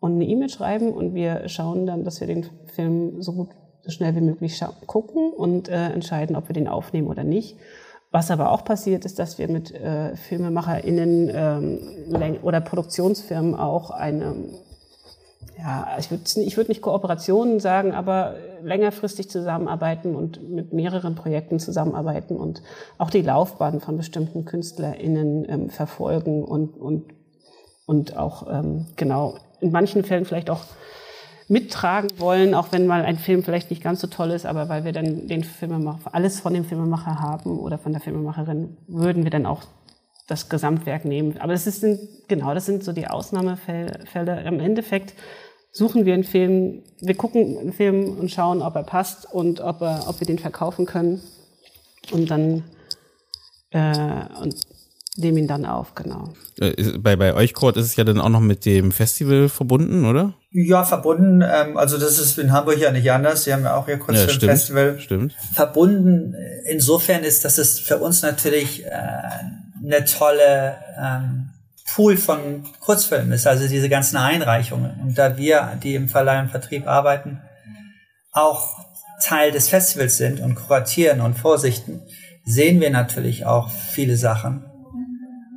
[0.00, 3.50] und eine E-Mail schreiben und wir schauen dann, dass wir den Film so gut,
[3.82, 7.56] so schnell wie möglich gucken und äh, entscheiden, ob wir den aufnehmen oder nicht.
[8.10, 14.34] Was aber auch passiert, ist, dass wir mit äh, FilmemacherInnen ähm, oder Produktionsfirmen auch eine,
[15.58, 21.58] ja, ich würde ich würd nicht Kooperationen sagen, aber längerfristig zusammenarbeiten und mit mehreren Projekten
[21.58, 22.62] zusammenarbeiten und
[22.98, 27.04] auch die Laufbahn von bestimmten KünstlerInnen ähm, verfolgen und, und,
[27.86, 30.64] und auch ähm, genau in manchen Fällen vielleicht auch
[31.48, 34.84] mittragen wollen, auch wenn mal ein Film vielleicht nicht ganz so toll ist, aber weil
[34.84, 39.30] wir dann den Filmemacher, alles von dem Filmemacher haben oder von der Filmemacherin, würden wir
[39.30, 39.62] dann auch
[40.30, 41.36] das Gesamtwerk nehmen.
[41.38, 41.84] Aber das ist
[42.28, 44.42] genau, das sind so die Ausnahmefälle.
[44.44, 45.14] Im Endeffekt
[45.72, 49.80] suchen wir einen Film, wir gucken einen Film und schauen, ob er passt und ob,
[49.82, 51.20] er, ob wir den verkaufen können.
[52.12, 52.64] Und dann
[53.70, 54.56] äh, und
[55.16, 56.32] nehmen ihn dann auf, genau.
[56.58, 60.04] Äh, bei, bei euch, Kurt, ist es ja dann auch noch mit dem Festival verbunden,
[60.06, 60.34] oder?
[60.50, 61.42] Ja, verbunden.
[61.42, 63.44] Ähm, also das ist in Hamburg ja nicht anders.
[63.44, 64.94] Sie haben ja auch ihr Kurzfilmfestival.
[64.94, 65.54] Ja, stimmt, stimmt.
[65.54, 68.90] Verbunden insofern ist, dass es für uns natürlich äh,
[69.84, 71.50] eine tolle ähm,
[71.94, 75.00] Pool von Kurzfilmen ist, also diese ganzen Einreichungen.
[75.00, 77.40] Und da wir, die im Verleih und Vertrieb arbeiten,
[78.32, 78.78] auch
[79.20, 82.00] Teil des Festivals sind und kuratieren und vorsichten,
[82.44, 84.64] sehen wir natürlich auch viele Sachen.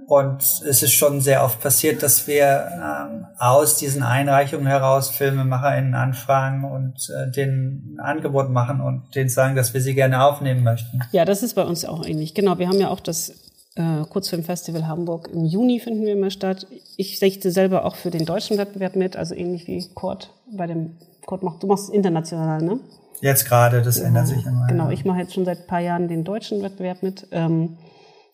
[0.05, 5.95] Und es ist schon sehr oft passiert, dass wir ähm, aus diesen Einreichungen heraus FilmemacherInnen
[5.95, 11.01] anfragen und äh, den Angebot machen und denen sagen, dass wir sie gerne aufnehmen möchten.
[11.11, 12.34] Ja, das ist bei uns auch ähnlich.
[12.34, 13.34] Genau, wir haben ja auch das
[13.76, 16.67] äh, Kurzfilmfestival Hamburg im Juni finden wir immer statt.
[16.97, 20.97] Ich sechte selber auch für den deutschen Wettbewerb mit, also ähnlich wie Kurt bei dem
[21.26, 22.80] Kurt macht, du machst international, ne?
[23.21, 24.67] Jetzt gerade, das ja, ändert sich immer.
[24.67, 27.28] Genau, ich mache jetzt schon seit ein paar Jahren den deutschen Wettbewerb mit.
[27.32, 27.78] Ähm,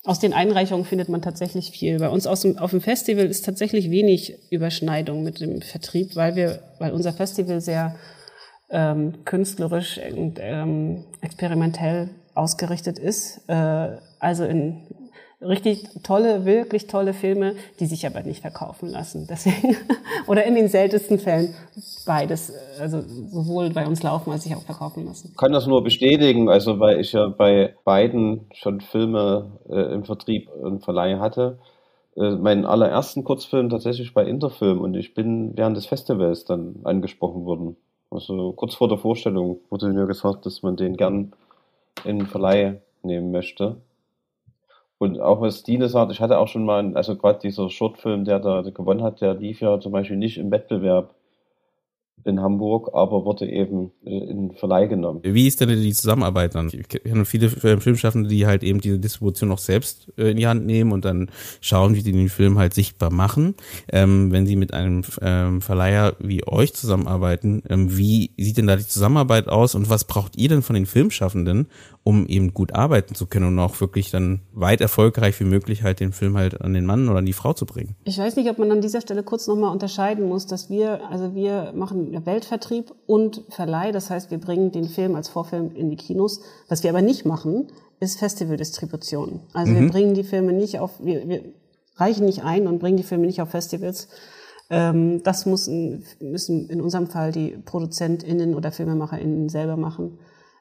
[0.03, 1.99] aus den Einreichungen findet man tatsächlich viel.
[1.99, 6.59] Bei uns dem, auf dem Festival ist tatsächlich wenig Überschneidung mit dem Vertrieb, weil wir,
[6.79, 7.95] weil unser Festival sehr
[8.71, 13.41] ähm, künstlerisch und ähm, experimentell ausgerichtet ist.
[13.47, 14.87] Äh, also in
[15.41, 19.27] richtig tolle, wirklich tolle Filme, die sich aber nicht verkaufen lassen.
[19.29, 19.77] Deswegen,
[20.27, 21.53] oder in den seltensten Fällen
[22.05, 25.29] beides, also sowohl bei uns laufen als sich auch verkaufen lassen.
[25.31, 30.03] Ich kann das nur bestätigen, also weil ich ja bei beiden schon Filme äh, im
[30.03, 31.59] Vertrieb und Verleih hatte.
[32.17, 37.45] Äh, meinen allerersten Kurzfilm tatsächlich bei Interfilm und ich bin während des Festivals dann angesprochen
[37.45, 37.77] worden.
[38.11, 41.31] Also kurz vor der Vorstellung wurde mir gesagt, dass man den gern
[42.03, 43.77] in Verleih nehmen möchte.
[44.99, 48.39] Und auch was Stine sagt, ich hatte auch schon mal, also gerade dieser Shortfilm, der
[48.39, 51.15] da gewonnen hat, der lief ja zum Beispiel nicht im Wettbewerb
[52.25, 55.21] in Hamburg, aber wurde eben in Verleih genommen.
[55.23, 56.69] Wie ist denn die Zusammenarbeit dann?
[56.71, 60.65] Ich kenne viele Filmschaffende, die halt eben diese Distribution noch selbst äh, in die Hand
[60.65, 61.29] nehmen und dann
[61.61, 63.55] schauen, wie die den Film halt sichtbar machen.
[63.91, 68.75] Ähm, wenn sie mit einem ähm, Verleiher wie euch zusammenarbeiten, ähm, wie sieht denn da
[68.75, 71.67] die Zusammenarbeit aus und was braucht ihr denn von den Filmschaffenden,
[72.03, 75.99] um eben gut arbeiten zu können und auch wirklich dann weit erfolgreich wie möglich halt
[75.99, 77.95] den Film halt an den Mann oder an die Frau zu bringen?
[78.03, 81.35] Ich weiß nicht, ob man an dieser Stelle kurz nochmal unterscheiden muss, dass wir, also
[81.35, 83.91] wir machen Weltvertrieb und Verleih.
[83.91, 86.41] Das heißt, wir bringen den Film als Vorfilm in die Kinos.
[86.67, 87.67] Was wir aber nicht machen,
[87.99, 89.41] ist Festivaldistribution.
[89.53, 89.79] Also mhm.
[89.79, 91.43] wir bringen die Filme nicht auf, wir, wir
[91.95, 94.07] reichen nicht ein und bringen die Filme nicht auf Festivals.
[94.69, 100.19] Ähm, das müssen, müssen in unserem Fall die ProduzentInnen oder FilmemacherInnen selber machen.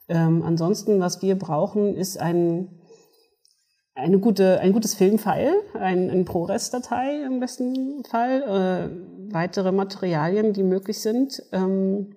[0.08, 2.68] Ähm, ansonsten, was wir brauchen, ist ein,
[3.98, 10.62] eine gute, ein gutes Filmfile, ein, ein ProRes-Datei im besten Fall, äh, weitere Materialien, die
[10.62, 11.42] möglich sind.
[11.52, 12.14] Ähm,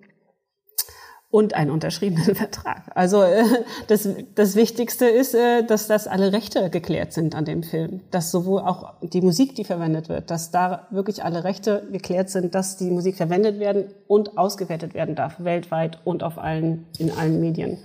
[1.32, 2.92] und einen unterschriebenen Vertrag.
[2.94, 3.44] Also äh,
[3.88, 8.32] das, das Wichtigste ist, äh, dass das alle Rechte geklärt sind an dem Film, dass
[8.32, 12.76] sowohl auch die Musik, die verwendet wird, dass da wirklich alle Rechte geklärt sind, dass
[12.76, 17.78] die Musik verwendet werden und ausgewertet werden darf weltweit und auf allen in allen Medien.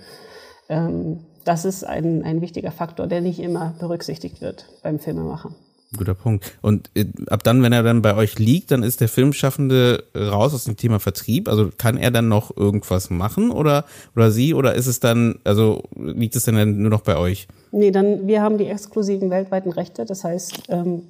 [0.67, 5.55] Ähm, das ist ein, ein wichtiger Faktor, der nicht immer berücksichtigt wird beim Filmemachen.
[5.95, 6.57] Guter Punkt.
[6.61, 10.53] Und äh, ab dann, wenn er dann bei euch liegt, dann ist der Filmschaffende raus
[10.53, 11.47] aus dem Thema Vertrieb.
[11.47, 15.83] Also kann er dann noch irgendwas machen oder oder sie oder ist es dann, also
[15.95, 17.47] liegt es dann nur noch bei euch?
[17.71, 20.03] Nee, dann wir haben die exklusiven weltweiten Rechte.
[20.03, 21.03] Das heißt, ähm,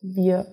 [0.00, 0.46] wir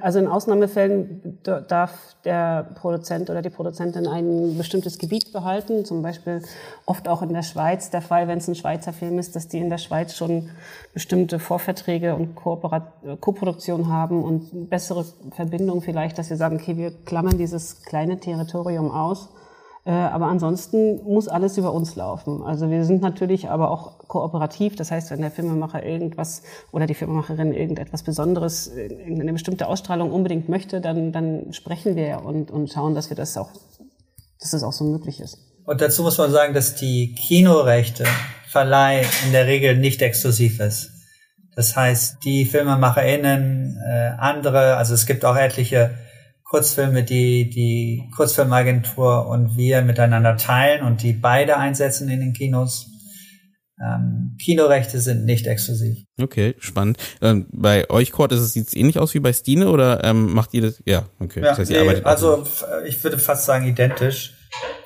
[0.00, 6.42] also in Ausnahmefällen darf der Produzent oder die Produzentin ein bestimmtes Gebiet behalten, zum Beispiel
[6.84, 9.58] oft auch in der Schweiz der Fall, wenn es ein Schweizer Film ist, dass die
[9.58, 10.50] in der Schweiz schon
[10.92, 17.38] bestimmte Vorverträge und Koproduktion haben und bessere Verbindungen vielleicht, dass wir sagen, okay, wir klammern
[17.38, 19.30] dieses kleine Territorium aus.
[19.30, 19.41] äh,
[19.90, 22.42] aber ansonsten muss alles über uns laufen.
[22.42, 24.76] Also wir sind natürlich aber auch kooperativ.
[24.76, 30.48] Das heißt, wenn der Filmemacher irgendwas oder die Filmemacherin irgendetwas Besonderes, irgendeine bestimmte Ausstrahlung unbedingt
[30.48, 33.50] möchte, dann, dann sprechen wir und, und schauen, dass wir das auch,
[34.40, 35.38] dass das auch so möglich ist.
[35.64, 38.04] Und dazu muss man sagen, dass die Kinorechte
[38.46, 40.90] Verleih in der Regel nicht exklusiv ist.
[41.56, 45.94] Das heißt, die FilmemacherInnen, äh, andere, also es gibt auch etliche
[46.52, 52.90] Kurzfilme, die die Kurzfilmagentur und wir miteinander teilen und die beide einsetzen in den Kinos.
[53.82, 56.04] Ähm, Kinorechte sind nicht exklusiv.
[56.20, 56.98] Okay, spannend.
[57.22, 60.60] Ähm, bei euch, Kurt, ist es ähnlich aus wie bei Stine oder ähm, macht ihr
[60.60, 60.82] das?
[60.84, 61.40] Ja, okay.
[61.40, 62.44] Ja, das heißt, ihr nee, also
[62.84, 64.34] ich würde fast sagen identisch.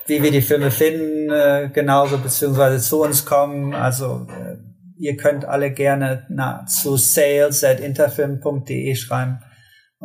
[0.06, 3.74] Wie wir die Filme finden, äh, genauso beziehungsweise zu uns kommen.
[3.74, 4.56] Also äh,
[4.98, 9.40] ihr könnt alle gerne na, zu sales at interfilm.de schreiben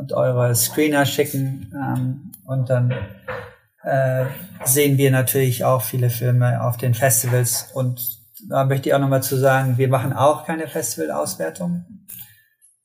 [0.02, 2.92] und eure Screener schicken ähm, und dann
[3.84, 4.26] äh,
[4.66, 9.22] sehen wir natürlich auch viele Filme auf den Festivals und da möchte ich auch nochmal
[9.22, 11.86] zu sagen, wir machen auch keine Festivalauswertung.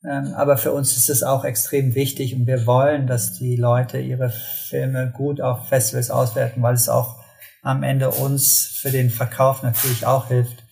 [0.05, 3.97] Ähm, aber für uns ist es auch extrem wichtig und wir wollen, dass die Leute
[3.97, 7.15] ihre Filme gut auf Festivals auswerten, weil es auch
[7.63, 10.63] am Ende uns für den Verkauf natürlich auch hilft,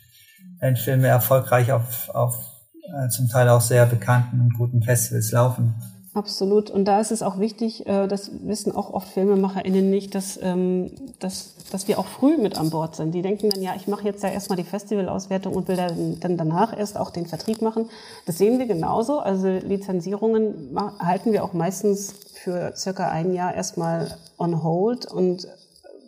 [0.59, 2.35] wenn Filme erfolgreich auf, auf
[2.83, 5.73] äh, zum Teil auch sehr bekannten und guten Festivals laufen.
[6.15, 6.71] Absolut.
[6.71, 10.91] Und da ist es auch wichtig, äh, das wissen auch oft FilmemacherInnen nicht, dass, ähm,
[11.19, 13.11] dass, dass wir auch früh mit an Bord sind.
[13.11, 16.75] Die denken dann, ja, ich mache jetzt ja erstmal die Festivalauswertung und will dann, danach
[16.75, 17.89] erst auch den Vertrieb machen.
[18.25, 19.19] Das sehen wir genauso.
[19.19, 25.49] Also Lizenzierungen halten wir auch meistens für circa ein Jahr erstmal on hold und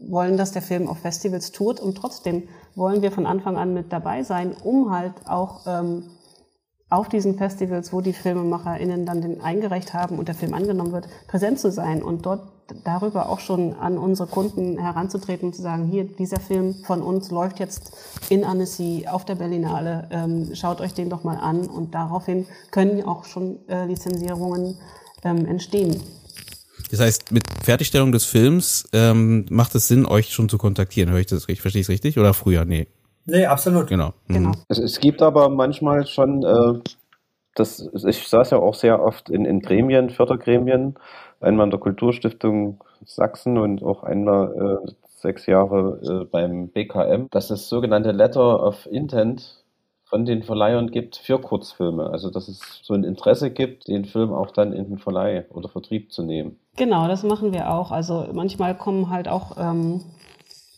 [0.08, 1.82] wollen, dass der Film auf Festivals tut.
[1.82, 2.44] Und trotzdem
[2.76, 6.04] wollen wir von Anfang an mit dabei sein, um halt auch ähm,
[6.90, 11.08] auf diesen Festivals, wo die FilmemacherInnen dann den eingereicht haben und der Film angenommen wird,
[11.28, 12.48] präsent zu sein und dort
[12.84, 17.32] darüber auch schon an unsere Kunden heranzutreten und zu sagen, hier, dieser Film von uns
[17.32, 17.92] läuft jetzt
[18.30, 23.04] in Annecy auf der Berlinale, ähm, schaut euch den doch mal an und daraufhin können
[23.04, 24.78] auch schon äh, Lizenzierungen
[25.24, 26.02] ähm, entstehen.
[26.90, 31.10] Das heißt, mit Fertigstellung des Films ähm, macht es Sinn, euch schon zu kontaktieren.
[31.10, 31.62] Höre ich das richtig?
[31.62, 32.18] Verstehe ich es richtig?
[32.18, 32.64] Oder früher?
[32.64, 32.88] Nee.
[33.28, 33.88] Nee, absolut.
[33.88, 34.14] Genau.
[34.28, 34.52] genau.
[34.70, 36.80] Es, es, gibt aber manchmal schon, äh,
[37.56, 40.96] das, ich saß ja auch sehr oft in, in Gremien, Fördergremien,
[41.42, 47.50] einmal in der Kulturstiftung Sachsen und auch einmal äh, sechs Jahre äh, beim BKM, dass
[47.50, 49.64] es sogenannte Letter of Intent
[50.06, 52.10] von den Verleihern gibt für Kurzfilme.
[52.10, 55.68] Also dass es so ein Interesse gibt, den Film auch dann in den Verleih oder
[55.68, 56.58] Vertrieb zu nehmen.
[56.78, 57.92] Genau, das machen wir auch.
[57.92, 60.02] Also manchmal kommen halt auch ähm,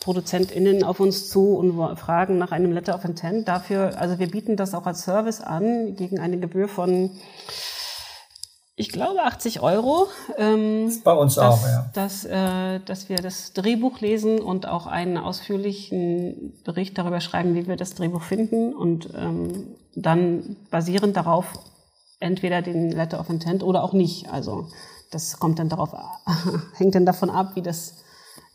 [0.10, 3.47] ProduzentInnen auf uns zu und fragen nach einem Letter of Intent.
[3.47, 7.12] Dafür, also wir bieten das auch als Service an, gegen eine Gebühr von,
[8.76, 10.07] ich glaube, 80 Euro.
[10.39, 11.91] Ähm, Bei uns dass, auch, ja.
[11.93, 17.68] Dass, äh, dass wir das Drehbuch lesen und auch einen ausführlichen Bericht darüber schreiben, wie
[17.68, 21.45] wir das Drehbuch finden und ähm, dann basierend darauf
[22.20, 24.28] entweder den Letter of Intent oder auch nicht.
[24.32, 24.70] Also
[25.12, 25.93] das kommt dann darauf,
[26.78, 27.93] hängt dann davon ab, wie das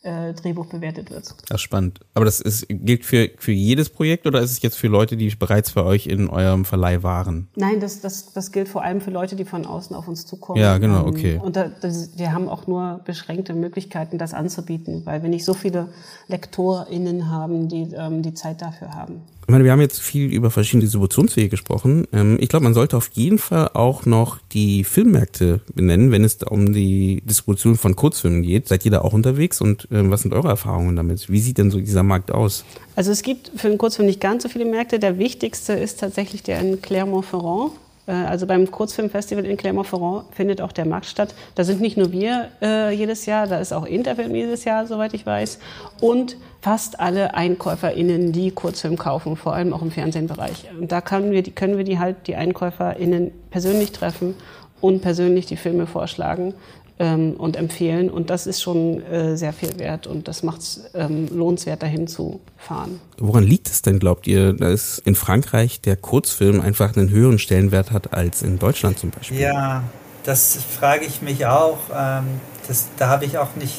[0.04, 1.34] äh, Drehbuch bewertet wird.
[1.48, 2.00] Das ist spannend.
[2.14, 5.28] Aber das ist, gilt für, für jedes Projekt oder ist es jetzt für Leute, die
[5.34, 7.48] bereits bei euch in eurem Verleih waren?
[7.56, 10.60] Nein, das, das, das gilt vor allem für Leute, die von außen auf uns zukommen.
[10.60, 11.40] Ja, genau, ähm, okay.
[11.42, 15.54] Und da, das, wir haben auch nur beschränkte Möglichkeiten, das anzubieten, weil wir nicht so
[15.54, 15.88] viele
[16.28, 19.22] LektorInnen haben, die ähm, die Zeit dafür haben.
[19.46, 22.08] Ich meine, wir haben jetzt viel über verschiedene Distributionswege gesprochen.
[22.14, 26.42] Ähm, ich glaube, man sollte auf jeden Fall auch noch die Filmmärkte benennen, wenn es
[26.42, 28.68] um die Distribution von Kurzfilmen geht.
[28.68, 31.28] Seid ihr da auch unterwegs und ähm, was sind eure Erfahrungen damit?
[31.28, 32.64] Wie sieht denn so dieser Markt aus?
[32.96, 34.98] Also es gibt für den Kurzfilm nicht ganz so viele Märkte.
[34.98, 37.72] Der wichtigste ist tatsächlich der in Clermont-Ferrand.
[38.06, 41.34] Äh, also beim Kurzfilmfestival in Clermont-Ferrand findet auch der Markt statt.
[41.54, 45.12] Da sind nicht nur wir äh, jedes Jahr, da ist auch Interfilm jedes Jahr, soweit
[45.12, 45.58] ich weiß.
[46.00, 50.70] Und fast alle EinkäuferInnen, die Kurzfilm kaufen, vor allem auch im Fernsehbereich.
[50.80, 54.34] Und da können wir, die, können wir die halt, die EinkäuferInnen persönlich treffen
[54.80, 56.54] und persönlich die Filme vorschlagen.
[56.98, 58.08] ähm, und empfehlen.
[58.08, 62.06] Und das ist schon äh, sehr viel wert und das macht es ähm, lohnenswert, dahin
[62.06, 63.00] zu fahren.
[63.18, 67.90] Woran liegt es denn, glaubt ihr, dass in Frankreich der Kurzfilm einfach einen höheren Stellenwert
[67.90, 69.40] hat als in Deutschland zum Beispiel?
[69.40, 69.82] Ja,
[70.22, 71.78] das frage ich mich auch.
[71.92, 72.24] Ähm,
[72.68, 73.74] das, da habe ich auch nicht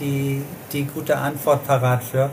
[0.00, 0.42] die,
[0.72, 2.30] die gute Antwort parat für.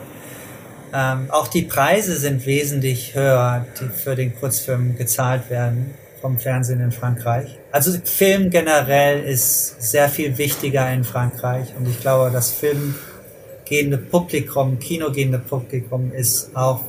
[0.93, 6.81] Ähm, auch die Preise sind wesentlich höher, die für den Kurzfilm gezahlt werden vom Fernsehen
[6.81, 7.57] in Frankreich.
[7.71, 14.79] Also Film generell ist sehr viel wichtiger in Frankreich und ich glaube, das filmgehende Publikum,
[14.79, 16.81] kinogehende Publikum ist auch,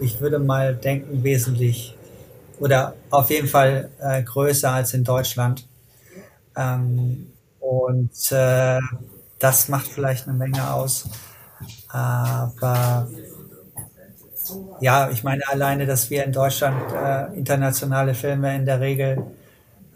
[0.00, 1.96] ich würde mal denken, wesentlich
[2.60, 5.66] oder auf jeden Fall äh, größer als in Deutschland.
[6.56, 8.78] Ähm, und äh,
[9.38, 11.08] das macht vielleicht eine Menge aus.
[11.88, 13.08] Aber
[14.80, 19.24] ja, ich meine alleine, dass wir in Deutschland äh, internationale Filme in der Regel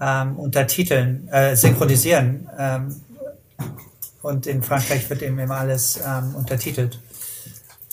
[0.01, 2.49] ähm, untertiteln, äh, synchronisieren.
[2.59, 3.01] Ähm,
[4.23, 6.99] und in Frankreich wird eben immer alles ähm, untertitelt.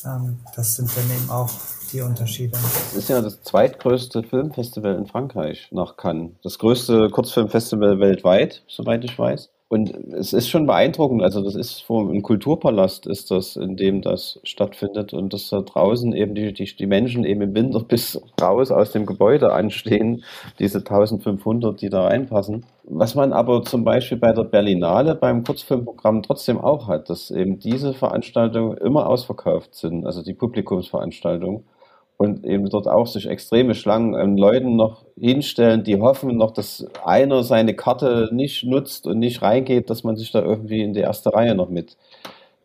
[0.05, 1.51] Ähm, das sind dann eben auch
[1.91, 2.57] die Unterschiede.
[2.91, 6.31] Es ist ja das zweitgrößte Filmfestival in Frankreich nach Cannes.
[6.43, 9.49] Das größte Kurzfilmfestival weltweit, soweit ich weiß.
[9.71, 14.01] Und es ist schon beeindruckend, also das ist vor ein Kulturpalast ist das, in dem
[14.01, 15.13] das stattfindet.
[15.13, 18.91] Und dass da draußen eben die, die, die Menschen eben im Winter bis raus aus
[18.91, 20.23] dem Gebäude anstehen,
[20.57, 22.65] diese 1500, die da reinpassen.
[22.83, 27.59] Was man aber zum Beispiel bei der Berlinale beim Kurzfilmprogramm trotzdem auch hat, dass eben
[27.59, 31.63] diese Veranstaltungen immer ausverkauft sind, also die Publikumsveranstaltungen
[32.19, 36.85] und eben dort auch sich extreme Schlangen an Leuten noch hinstellen, die hoffen noch, dass
[37.05, 40.99] einer seine Karte nicht nutzt und nicht reingeht, dass man sich da irgendwie in die
[40.99, 41.95] erste Reihe noch mit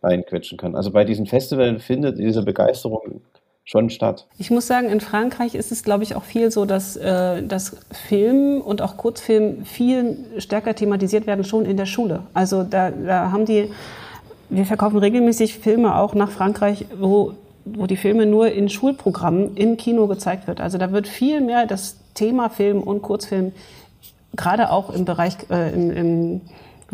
[0.02, 0.74] reinquetschen kann.
[0.74, 3.20] Also bei diesen Festivals findet diese Begeisterung
[3.62, 4.26] schon statt.
[4.38, 7.76] Ich muss sagen, in Frankreich ist es, glaube ich, auch viel so, dass, äh, dass
[7.92, 12.24] Film und auch Kurzfilm viel stärker thematisiert werden, schon in der Schule.
[12.34, 13.70] Also da, da haben die,
[14.50, 17.34] wir verkaufen regelmäßig Filme auch nach Frankreich, wo
[17.64, 20.60] wo die Filme nur in Schulprogrammen im Kino gezeigt wird.
[20.60, 23.52] Also da wird viel mehr das Thema Film und Kurzfilm
[24.36, 26.40] gerade auch im Bereich äh, im, im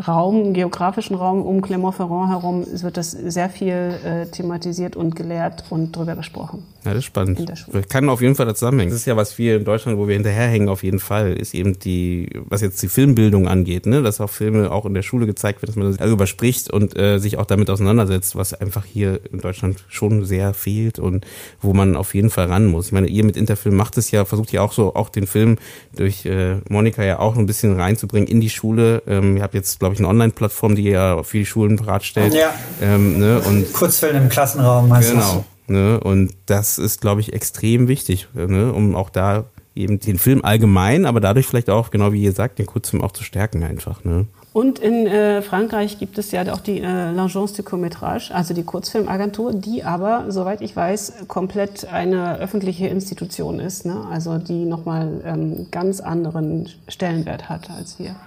[0.07, 5.95] Raum, geografischen Raum um Clermont-Ferrand herum wird das sehr viel äh, thematisiert und gelehrt und
[5.95, 6.63] drüber gesprochen.
[6.83, 7.51] Ja, das ist spannend.
[7.89, 8.91] Kann auf jeden Fall das zusammenhängen.
[8.91, 11.77] Das ist ja, was wir in Deutschland, wo wir hinterherhängen, auf jeden Fall, ist eben
[11.77, 15.61] die, was jetzt die Filmbildung angeht, ne, dass auch Filme auch in der Schule gezeigt
[15.61, 19.41] werden, dass man darüber spricht und äh, sich auch damit auseinandersetzt, was einfach hier in
[19.41, 21.25] Deutschland schon sehr fehlt und
[21.61, 22.87] wo man auf jeden Fall ran muss.
[22.87, 25.57] Ich meine, ihr mit Interfilm macht es ja, versucht ja auch so, auch den Film
[25.95, 29.03] durch äh, Monika ja auch ein bisschen reinzubringen in die Schule.
[29.05, 32.33] Ähm, ihr habt jetzt, glaube ich, eine Online-Plattform, die ja für die Schulen bereitstellt.
[32.33, 32.53] Ja.
[32.81, 35.23] Ähm, ne, und Kurzfilm im Klassenraum meistens.
[35.23, 35.45] Genau.
[35.67, 35.99] Ne?
[35.99, 38.73] Und das ist, glaube ich, extrem wichtig, ne?
[38.73, 42.59] um auch da eben den Film allgemein, aber dadurch vielleicht auch, genau wie ihr sagt,
[42.59, 44.03] den Kurzfilm auch zu stärken einfach.
[44.03, 44.25] Ne?
[44.53, 48.63] Und in äh, Frankreich gibt es ja auch die äh, L'Agence du Court-Métrage, also die
[48.63, 54.05] Kurzfilmagentur, die aber, soweit ich weiß, komplett eine öffentliche Institution ist, ne?
[54.11, 58.17] also die nochmal ähm, ganz anderen Stellenwert hat als wir.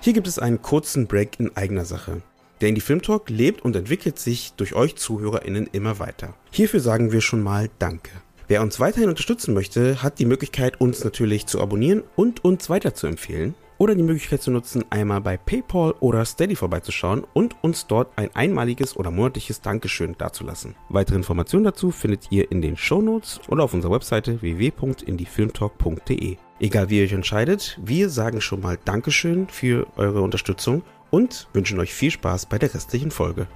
[0.00, 2.22] Hier gibt es einen kurzen Break in eigener Sache.
[2.60, 6.34] Der Indie Film Talk lebt und entwickelt sich durch euch ZuhörerInnen immer weiter.
[6.50, 8.10] Hierfür sagen wir schon mal Danke.
[8.48, 12.94] Wer uns weiterhin unterstützen möchte, hat die Möglichkeit, uns natürlich zu abonnieren und uns weiter
[12.94, 13.54] zu empfehlen.
[13.78, 18.34] Oder die Möglichkeit zu nutzen, einmal bei PayPal oder Steady vorbeizuschauen und uns dort ein
[18.34, 20.76] einmaliges oder monatliches Dankeschön dazulassen.
[20.88, 26.38] Weitere Informationen dazu findet ihr in den Show Notes oder auf unserer Webseite www.indiefilmtalk.de.
[26.58, 31.78] Egal wie ihr euch entscheidet, wir sagen schon mal Dankeschön für eure Unterstützung und wünschen
[31.78, 33.46] euch viel Spaß bei der restlichen Folge.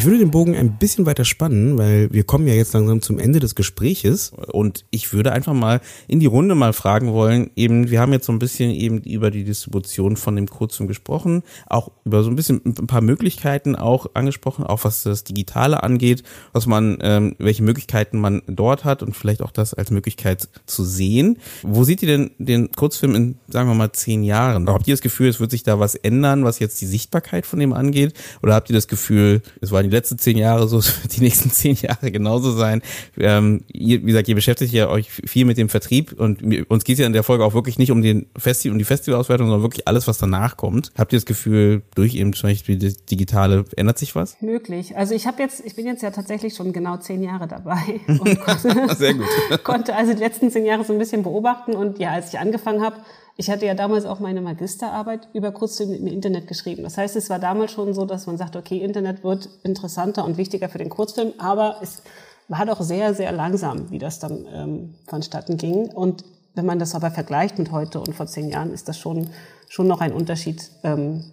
[0.00, 3.18] Ich würde den Bogen ein bisschen weiter spannen, weil wir kommen ja jetzt langsam zum
[3.18, 7.90] Ende des Gespräches und ich würde einfach mal in die Runde mal fragen wollen, eben,
[7.90, 11.90] wir haben jetzt so ein bisschen eben über die Distribution von dem Kurzfilm gesprochen, auch
[12.06, 16.22] über so ein bisschen ein paar Möglichkeiten auch angesprochen, auch was das Digitale angeht,
[16.54, 20.82] was man, ähm, welche Möglichkeiten man dort hat und vielleicht auch das als Möglichkeit zu
[20.82, 21.36] sehen.
[21.62, 24.66] Wo seht ihr denn den Kurzfilm in, sagen wir mal, zehn Jahren?
[24.66, 27.58] Habt ihr das Gefühl, es wird sich da was ändern, was jetzt die Sichtbarkeit von
[27.58, 28.14] dem angeht?
[28.42, 30.80] Oder habt ihr das Gefühl, es war die letzten zehn Jahre so,
[31.16, 32.82] die nächsten zehn Jahre genauso sein.
[33.18, 36.94] Ähm, ihr, wie gesagt, ihr beschäftigt ja euch viel mit dem Vertrieb und uns geht
[36.94, 39.62] es ja in der Folge auch wirklich nicht um den Festi um die Festivalauswertung, sondern
[39.62, 40.92] wirklich alles, was danach kommt.
[40.96, 44.40] Habt ihr das Gefühl, durch eben zum Beispiel das Digitale ändert sich was?
[44.40, 44.96] Möglich.
[44.96, 48.40] Also ich habe jetzt, ich bin jetzt ja tatsächlich schon genau zehn Jahre dabei und
[48.40, 49.26] konnte, Sehr gut.
[49.64, 52.82] konnte also die letzten zehn Jahre so ein bisschen beobachten und ja, als ich angefangen
[52.82, 52.96] habe,
[53.40, 56.82] ich hatte ja damals auch meine Magisterarbeit über Kurzfilm im Internet geschrieben.
[56.82, 60.36] Das heißt, es war damals schon so, dass man sagt, okay, Internet wird interessanter und
[60.36, 62.02] wichtiger für den Kurzfilm, aber es
[62.48, 65.86] war doch sehr, sehr langsam, wie das dann ähm, vonstatten ging.
[65.86, 66.22] Und
[66.54, 69.30] wenn man das aber vergleicht mit heute und vor zehn Jahren, ist das schon,
[69.70, 71.24] schon noch ein Unterschied, ähm,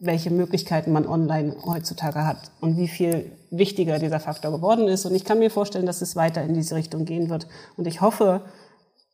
[0.00, 5.04] welche Möglichkeiten man online heutzutage hat und wie viel wichtiger dieser Faktor geworden ist.
[5.04, 7.48] Und ich kann mir vorstellen, dass es weiter in diese Richtung gehen wird.
[7.76, 8.40] Und ich hoffe,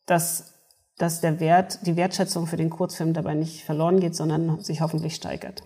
[0.05, 0.53] dass,
[0.97, 5.15] dass der Wert, die Wertschätzung für den Kurzfilm dabei nicht verloren geht, sondern sich hoffentlich
[5.15, 5.63] steigert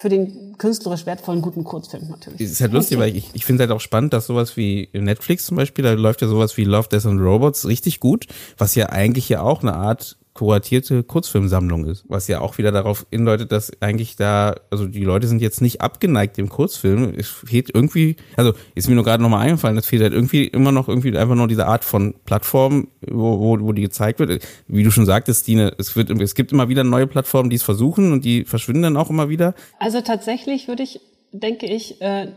[0.00, 2.40] für den künstlerisch wertvollen guten Kurzfilm natürlich.
[2.40, 5.46] Es ist halt lustig, weil ich, ich finde halt auch spannend, dass sowas wie Netflix
[5.46, 8.26] zum Beispiel, da läuft ja sowas wie Love, Death and Robots richtig gut,
[8.56, 13.06] was ja eigentlich ja auch eine Art kuratierte Kurzfilmsammlung ist, was ja auch wieder darauf
[13.10, 17.12] hindeutet, dass eigentlich da, also die Leute sind jetzt nicht abgeneigt dem Kurzfilm.
[17.16, 20.70] Es fehlt irgendwie, also ist mir nur gerade nochmal eingefallen, es fehlt halt irgendwie immer
[20.70, 24.46] noch irgendwie einfach nur diese Art von Plattform, wo, wo, wo die gezeigt wird.
[24.68, 27.64] Wie du schon sagtest, Dine, es wird, es gibt immer wieder neue Plattformen, die es
[27.64, 29.54] versuchen und die verschwinden dann auch immer wieder.
[29.80, 31.00] Also tatsächlich würde ich,
[31.32, 32.28] denke ich, äh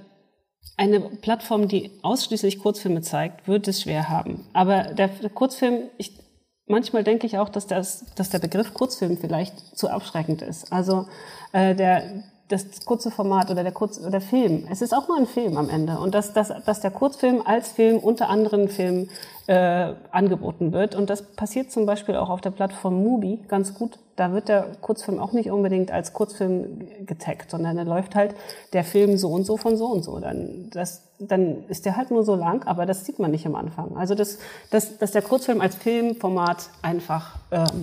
[0.78, 4.48] eine Plattform, die ausschließlich Kurzfilme zeigt, wird es schwer haben.
[4.54, 6.14] Aber der Kurzfilm, ich
[6.72, 10.72] manchmal denke ich auch, dass, das, dass der Begriff Kurzfilm vielleicht zu abschreckend ist.
[10.74, 11.06] Also
[11.52, 14.68] äh, der, das kurze Format oder der Kurz oder Film.
[14.70, 17.72] Es ist auch nur ein Film am Ende und dass, dass, dass der Kurzfilm als
[17.72, 19.10] Film unter anderen Filmen
[19.48, 24.00] äh, angeboten wird und das passiert zum Beispiel auch auf der Plattform Mubi ganz gut.
[24.16, 28.36] Da wird der Kurzfilm auch nicht unbedingt als Kurzfilm getaggt, sondern da läuft halt
[28.74, 30.20] der Film so und so von so und so.
[30.20, 33.56] Dann das dann ist der halt nur so lang, aber das sieht man nicht am
[33.56, 33.96] Anfang.
[33.96, 34.40] Also das,
[34.72, 37.82] das, dass der Kurzfilm als Filmformat einfach ähm,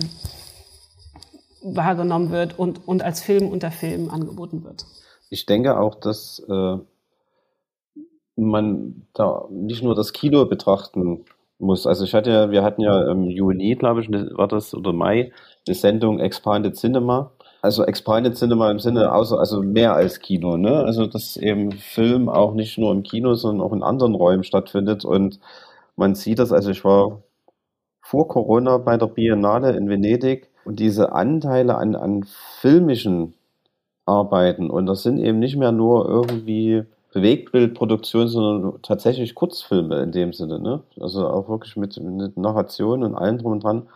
[1.61, 4.85] wahrgenommen wird und, und als Film unter Film angeboten wird.
[5.29, 6.77] Ich denke auch, dass äh,
[8.35, 11.25] man da nicht nur das Kino betrachten
[11.59, 11.85] muss.
[11.85, 15.31] Also ich hatte ja, wir hatten ja im Juni, glaube ich, war das, oder Mai,
[15.67, 17.31] eine Sendung Expanded Cinema.
[17.61, 20.83] Also Expanded Cinema im Sinne außer, also mehr als Kino, ne?
[20.85, 25.03] Also dass eben Film auch nicht nur im Kino, sondern auch in anderen Räumen stattfindet.
[25.03, 25.39] Und
[25.97, 27.21] man sieht das, also ich war
[28.01, 32.25] vor Corona bei der Biennale in Venedig und diese Anteile an, an
[32.61, 33.33] filmischen
[34.05, 36.83] Arbeiten, und das sind eben nicht mehr nur irgendwie
[37.13, 40.81] Bewegtbildproduktion, sondern tatsächlich Kurzfilme in dem Sinne, ne?
[40.99, 43.87] Also auch wirklich mit, mit Narration und allem drum und dran.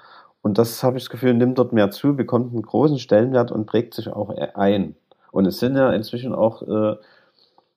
[0.43, 3.65] Und das habe ich das Gefühl, nimmt dort mehr zu, bekommt einen großen Stellenwert und
[3.65, 4.95] prägt sich auch ein.
[5.31, 6.97] Und es sind ja inzwischen auch äh,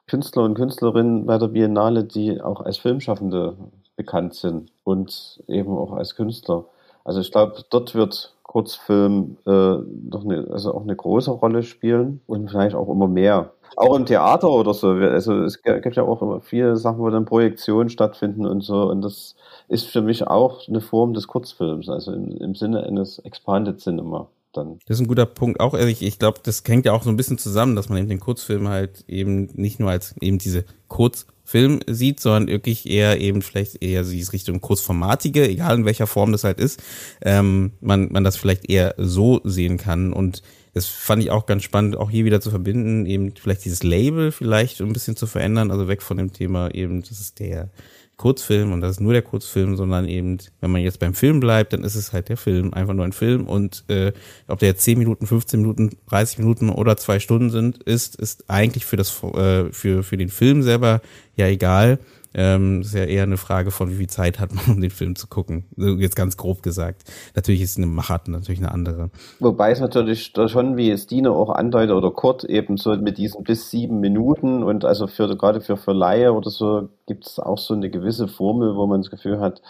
[0.08, 3.56] Künstler und Künstlerinnen bei der Biennale, die auch als Filmschaffende
[3.94, 6.64] bekannt sind und eben auch als Künstler.
[7.04, 9.76] Also ich glaube, dort wird Kurzfilm äh,
[10.10, 13.52] doch eine, also auch eine große Rolle spielen und vielleicht auch immer mehr.
[13.74, 14.90] Auch im Theater oder so.
[14.90, 18.82] Also es gibt ja auch immer viele Sachen, wo dann Projektionen stattfinden und so.
[18.90, 19.34] Und das
[19.68, 24.28] ist für mich auch eine Form des Kurzfilms, also im, im Sinne eines Expanded Cinema.
[24.52, 24.78] Dann.
[24.86, 25.60] Das ist ein guter Punkt.
[25.60, 28.08] Auch also ich, glaube, das hängt ja auch so ein bisschen zusammen, dass man eben
[28.08, 33.20] den Kurzfilm halt eben nicht nur als eben diese Kurz Film sieht, sondern wirklich eher
[33.20, 36.82] eben vielleicht eher so diese Richtung kurzformatige, egal in welcher Form das halt ist,
[37.22, 40.12] ähm, man, man das vielleicht eher so sehen kann.
[40.12, 40.42] Und
[40.76, 44.30] das fand ich auch ganz spannend, auch hier wieder zu verbinden, eben vielleicht dieses Label
[44.30, 47.70] vielleicht ein bisschen zu verändern, also weg von dem Thema eben, das ist der
[48.18, 51.72] Kurzfilm und das ist nur der Kurzfilm, sondern eben, wenn man jetzt beim Film bleibt,
[51.72, 54.12] dann ist es halt der Film, einfach nur ein Film und äh,
[54.48, 58.50] ob der jetzt 10 Minuten, 15 Minuten, 30 Minuten oder zwei Stunden sind, ist, ist
[58.50, 61.00] eigentlich für das äh, für, für den Film selber
[61.36, 62.00] ja egal.
[62.38, 65.16] Ähm, ist ja eher eine Frage von, wie viel Zeit hat man, um den Film
[65.16, 65.64] zu gucken.
[65.74, 67.04] So jetzt ganz grob gesagt.
[67.34, 69.10] Natürlich ist eine Machart natürlich eine andere.
[69.40, 73.42] Wobei es natürlich schon, wie es Dino auch andeutet oder Kurt eben so mit diesen
[73.42, 77.72] bis sieben Minuten und also für gerade für Verleihe oder so gibt es auch so
[77.72, 79.62] eine gewisse Formel, wo man das Gefühl hat,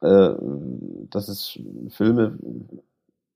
[0.00, 0.30] äh,
[1.10, 1.58] dass es
[1.90, 2.38] Filme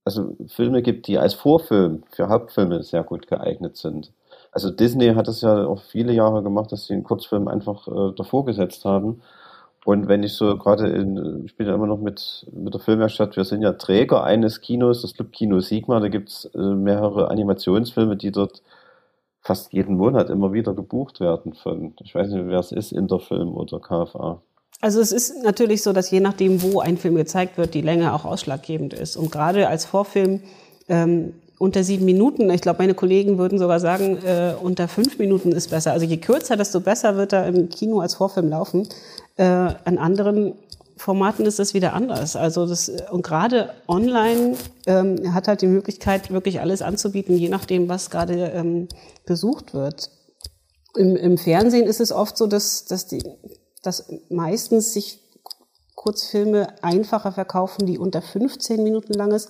[0.06, 4.12] also Filme gibt, die als Vorfilm für Hauptfilme sehr gut geeignet sind.
[4.54, 8.14] Also Disney hat das ja auch viele Jahre gemacht, dass sie einen Kurzfilm einfach äh,
[8.16, 9.20] davor gesetzt haben.
[9.84, 13.36] Und wenn ich so gerade in, ich bin ja immer noch mit, mit der Filmwerkstatt,
[13.36, 18.16] wir sind ja Träger eines Kinos, das Club Kino Sigma, da gibt's äh, mehrere Animationsfilme,
[18.16, 18.62] die dort
[19.40, 23.54] fast jeden Monat immer wieder gebucht werden von, ich weiß nicht, wer es ist, Interfilm
[23.54, 24.40] oder KFA.
[24.80, 28.14] Also es ist natürlich so, dass je nachdem, wo ein Film gezeigt wird, die Länge
[28.14, 29.16] auch ausschlaggebend ist.
[29.16, 30.42] Und gerade als Vorfilm
[30.88, 32.50] ähm, unter sieben Minuten.
[32.50, 35.92] Ich glaube, meine Kollegen würden sogar sagen, äh, unter fünf Minuten ist besser.
[35.92, 38.88] Also je kürzer, desto besser wird er im Kino als Vorfilm laufen.
[39.36, 40.54] Äh, an anderen
[40.96, 42.36] Formaten ist das wieder anders.
[42.36, 47.88] Also das, und gerade online ähm, hat halt die Möglichkeit, wirklich alles anzubieten, je nachdem,
[47.88, 48.88] was gerade ähm,
[49.26, 50.10] besucht wird.
[50.96, 53.22] Im, Im Fernsehen ist es oft so, dass, dass, die,
[53.82, 55.20] dass meistens sich
[55.94, 59.48] Kurzfilme einfacher verkaufen, die unter 15 Minuten lang ist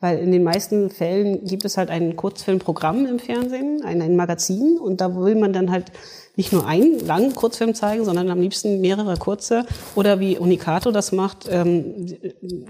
[0.00, 4.78] weil in den meisten Fällen gibt es halt ein Kurzfilmprogramm im Fernsehen, ein, ein Magazin
[4.78, 5.92] und da will man dann halt
[6.36, 11.12] nicht nur einen langen Kurzfilm zeigen, sondern am liebsten mehrere kurze oder wie Unicato das
[11.12, 12.06] macht, ähm,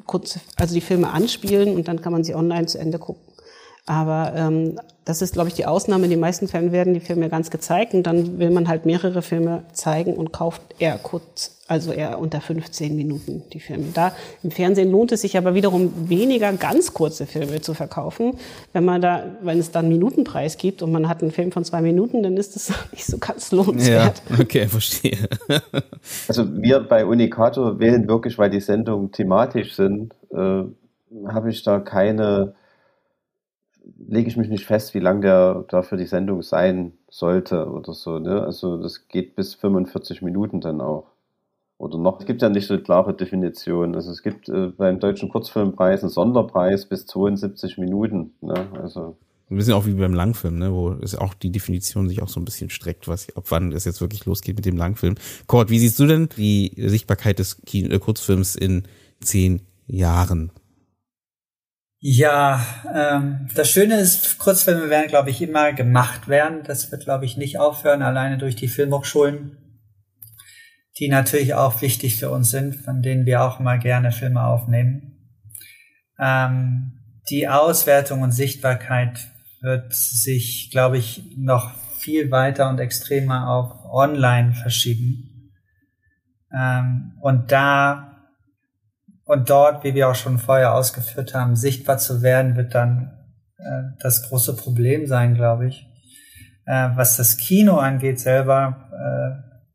[0.07, 3.23] kurz, also die Filme anspielen und dann kann man sie online zu Ende gucken.
[3.87, 6.05] Aber ähm, das ist, glaube ich, die Ausnahme.
[6.05, 9.23] In den meisten Fällen werden die Filme ganz gezeigt und dann will man halt mehrere
[9.23, 13.87] Filme zeigen und kauft eher kurz, also eher unter 15 Minuten die Filme.
[13.93, 14.13] Da
[14.43, 18.35] im Fernsehen lohnt es sich aber wiederum weniger ganz kurze Filme zu verkaufen.
[18.73, 21.81] Wenn man da, wenn es dann Minutenpreis gibt und man hat einen Film von zwei
[21.81, 24.23] Minuten, dann ist das nicht so ganz lohnenswert.
[24.31, 25.19] Ja, okay, verstehe.
[26.29, 30.63] also wir bei Unicato wählen wirklich, weil die Sendungen thematisch sind, äh,
[31.27, 32.55] habe ich da keine
[33.99, 38.19] lege ich mich nicht fest, wie lang der dafür die Sendung sein sollte oder so.
[38.19, 38.43] Ne?
[38.43, 41.07] Also das geht bis 45 Minuten dann auch.
[41.79, 42.21] Oder noch.
[42.21, 43.95] Es gibt ja nicht so eine klare Definition.
[43.95, 48.35] Also es gibt äh, beim Deutschen Kurzfilmpreis einen Sonderpreis bis 72 Minuten.
[48.43, 48.69] Ne?
[48.83, 49.17] Also
[49.51, 52.39] ein bisschen auch wie beim Langfilm, ne, wo es auch die Definition sich auch so
[52.39, 55.17] ein bisschen streckt, was, ab wann es jetzt wirklich losgeht mit dem Langfilm.
[55.49, 58.85] Kurt, wie siehst du denn die Sichtbarkeit des Kino, äh, Kurzfilms in
[59.21, 60.53] zehn Jahren?
[62.03, 66.63] Ja, ähm, das Schöne ist, Kurzfilme werden, glaube ich, immer gemacht werden.
[66.65, 69.59] Das wird, glaube ich, nicht aufhören, alleine durch die Filmhochschulen,
[70.99, 75.35] die natürlich auch wichtig für uns sind, von denen wir auch mal gerne Filme aufnehmen.
[76.19, 76.93] Ähm,
[77.29, 79.19] die Auswertung und Sichtbarkeit
[79.61, 85.53] wird sich, glaube ich, noch viel weiter und extremer auf Online verschieben.
[86.51, 88.10] Ähm, und da
[89.31, 93.17] und dort, wie wir auch schon vorher ausgeführt haben, sichtbar zu werden, wird dann
[93.59, 95.87] äh, das große Problem sein, glaube ich.
[96.67, 99.71] Äh, was das Kino angeht selber, äh,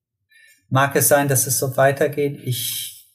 [0.67, 2.37] mag es sein, dass es so weitergeht.
[2.43, 3.09] Ich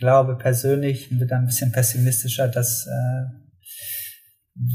[0.00, 3.26] glaube persönlich, bin da ein bisschen pessimistischer, dass äh,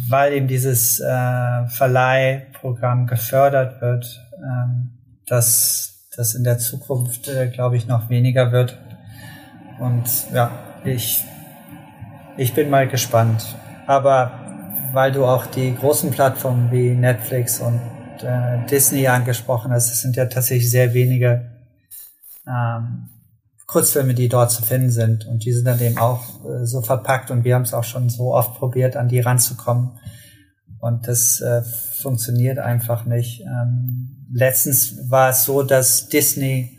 [0.07, 4.91] weil eben dieses äh, Verleihprogramm gefördert wird, ähm,
[5.27, 8.77] dass das in der Zukunft, äh, glaube ich, noch weniger wird.
[9.79, 11.23] Und ja, ich,
[12.37, 13.55] ich bin mal gespannt.
[13.87, 14.31] Aber
[14.93, 17.79] weil du auch die großen Plattformen wie Netflix und
[18.21, 21.51] äh, Disney angesprochen hast, es sind ja tatsächlich sehr wenige
[22.47, 23.09] ähm,
[23.65, 25.27] Kurzfilme, die dort zu finden sind.
[25.27, 28.09] Und die sind dann eben auch äh, so verpackt und wir haben es auch schon
[28.09, 29.91] so oft probiert, an die ranzukommen.
[30.79, 33.41] Und das äh, funktioniert einfach nicht.
[33.41, 36.77] Ähm, letztens war es so, dass Disney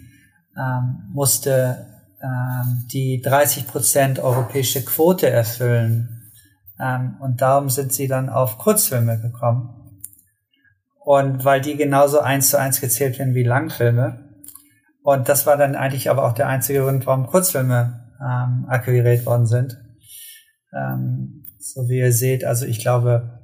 [0.57, 1.86] ähm, musste
[2.93, 6.31] die 30 Prozent europäische Quote erfüllen.
[6.79, 10.01] Ähm, und darum sind sie dann auf Kurzfilme gekommen.
[10.99, 14.29] Und weil die genauso eins zu eins gezählt werden wie Langfilme.
[15.03, 19.47] Und das war dann eigentlich aber auch der einzige Grund, warum Kurzfilme ähm, akquiriert worden
[19.47, 19.79] sind.
[20.73, 23.41] Ähm, so wie ihr seht, also ich glaube,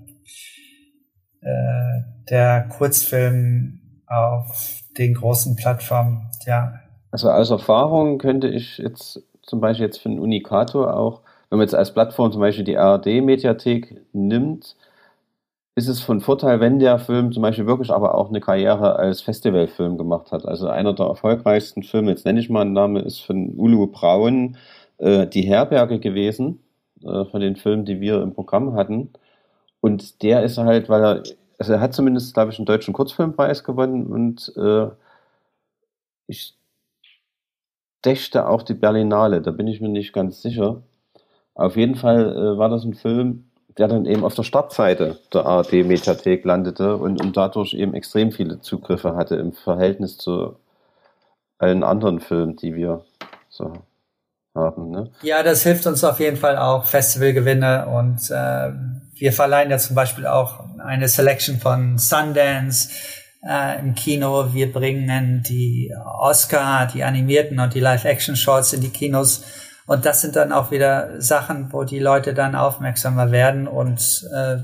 [1.40, 9.60] äh, der Kurzfilm auf den großen Plattformen, ja, also aus Erfahrung könnte ich jetzt zum
[9.60, 14.00] Beispiel jetzt für den Unikator auch, wenn man jetzt als Plattform zum Beispiel die ARD-Mediathek
[14.12, 14.76] nimmt,
[15.76, 19.20] ist es von Vorteil, wenn der Film zum Beispiel wirklich aber auch eine Karriere als
[19.20, 20.46] Festivalfilm gemacht hat.
[20.46, 24.56] Also einer der erfolgreichsten Filme, jetzt nenne ich mal einen Namen, ist von Ulu Braun,
[24.98, 26.60] äh, Die Herberge gewesen,
[27.02, 29.10] äh, von den Filmen, die wir im Programm hatten.
[29.80, 31.22] Und der ist halt, weil er,
[31.58, 34.88] also er hat zumindest, glaube ich, einen deutschen Kurzfilmpreis gewonnen und äh,
[36.26, 36.56] ich
[38.06, 40.82] dächte auch die Berlinale, da bin ich mir nicht ganz sicher.
[41.54, 45.44] Auf jeden Fall äh, war das ein Film, der dann eben auf der Startseite der
[45.44, 50.56] ARD-Mediathek landete und, und dadurch eben extrem viele Zugriffe hatte im Verhältnis zu
[51.58, 53.04] allen anderen Filmen, die wir
[53.48, 53.72] so
[54.54, 54.90] haben.
[54.90, 55.10] Ne?
[55.22, 58.72] Ja, das hilft uns auf jeden Fall auch, Festivalgewinne und äh,
[59.14, 62.90] wir verleihen ja zum Beispiel auch eine Selection von Sundance,
[63.48, 64.52] äh, im Kino.
[64.52, 69.44] Wir bringen die Oscar, die animierten und die Live-Action-Shorts in die Kinos.
[69.86, 74.56] Und das sind dann auch wieder Sachen, wo die Leute dann aufmerksamer werden und äh,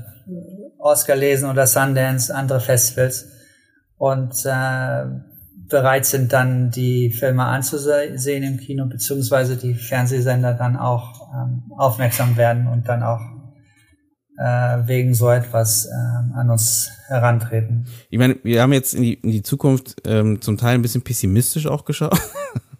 [0.77, 3.27] Oscar lesen oder Sundance, andere Festivals
[3.97, 5.05] und äh,
[5.69, 12.35] bereit sind dann die Filme anzusehen im Kino, beziehungsweise die Fernsehsender dann auch ähm, aufmerksam
[12.35, 13.21] werden und dann auch
[14.35, 15.91] wegen so etwas äh,
[16.35, 17.85] an uns herantreten.
[18.09, 21.03] Ich meine, wir haben jetzt in die, in die Zukunft ähm, zum Teil ein bisschen
[21.03, 22.19] pessimistisch auch geschaut.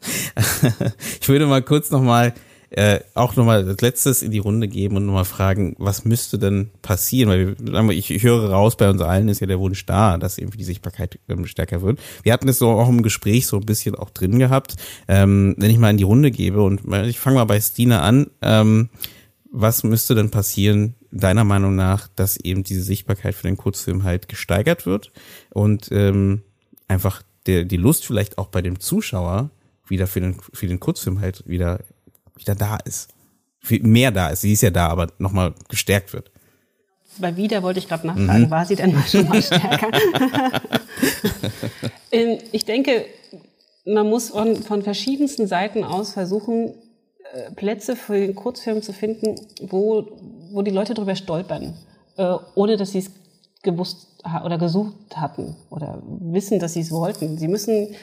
[1.22, 2.34] ich würde mal kurz nochmal
[2.76, 6.72] äh, auch nochmal als letztes in die Runde geben und nochmal fragen, was müsste denn
[6.82, 7.56] passieren?
[7.60, 10.58] Weil ich, ich höre raus, bei uns allen ist ja der Wunsch da, dass irgendwie
[10.58, 12.00] die Sichtbarkeit ähm, stärker wird.
[12.24, 14.76] Wir hatten es so auch im Gespräch so ein bisschen auch drin gehabt.
[15.08, 18.32] Ähm, wenn ich mal in die Runde gebe und ich fange mal bei Stina an,
[18.42, 18.90] ähm,
[19.56, 24.28] was müsste denn passieren, deiner Meinung nach, dass eben diese Sichtbarkeit für den Kurzfilm halt
[24.28, 25.12] gesteigert wird
[25.52, 26.42] und ähm,
[26.88, 29.52] einfach der, die Lust vielleicht auch bei dem Zuschauer
[29.88, 31.82] wieder für den, für den Kurzfilm halt wieder,
[32.36, 33.14] wieder da ist.
[33.60, 34.42] Viel mehr da ist.
[34.42, 36.32] Sie ist ja da, aber nochmal gestärkt wird.
[37.20, 38.50] Bei wieder wollte ich gerade nachfragen, mhm.
[38.50, 39.92] war sie denn mal schon mal stärker?
[42.12, 43.06] Ähm, ich denke,
[43.86, 46.74] man muss von, von verschiedensten Seiten aus versuchen,
[47.56, 50.06] Plätze für den Kurzfilm zu finden, wo,
[50.52, 51.74] wo die Leute drüber stolpern,
[52.18, 53.12] äh, ohne dass sie es
[53.64, 54.08] gewusst
[54.46, 57.38] oder gesucht hatten oder wissen, dass sie es wollten.
[57.38, 57.96] Sie müssen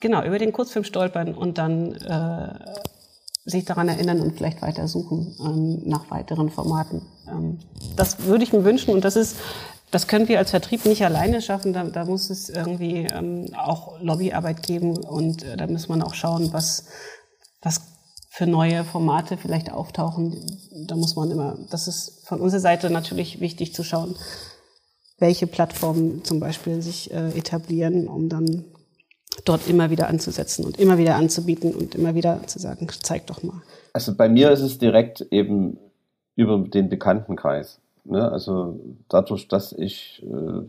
[0.00, 2.54] genau über den Kurzfilm stolpern und dann äh,
[3.44, 7.02] sich daran erinnern und vielleicht weiter suchen ähm, nach weiteren Formaten.
[7.28, 7.58] Ähm,
[7.96, 9.36] das würde ich mir wünschen und das ist
[9.92, 11.72] das können wir als Vertrieb nicht alleine schaffen.
[11.72, 16.14] Da, da muss es irgendwie ähm, auch Lobbyarbeit geben und äh, da muss man auch
[16.14, 16.86] schauen, was,
[17.62, 17.95] was
[18.36, 20.36] für neue Formate vielleicht auftauchen.
[20.86, 24.14] Da muss man immer, das ist von unserer Seite natürlich wichtig zu schauen,
[25.18, 28.66] welche Plattformen zum Beispiel sich äh, etablieren, um dann
[29.46, 33.42] dort immer wieder anzusetzen und immer wieder anzubieten und immer wieder zu sagen, zeig doch
[33.42, 33.62] mal.
[33.94, 35.78] Also bei mir ist es direkt eben
[36.34, 37.80] über den Bekanntenkreis.
[38.04, 38.30] Ne?
[38.30, 38.78] Also
[39.08, 40.60] dadurch, dass ich äh,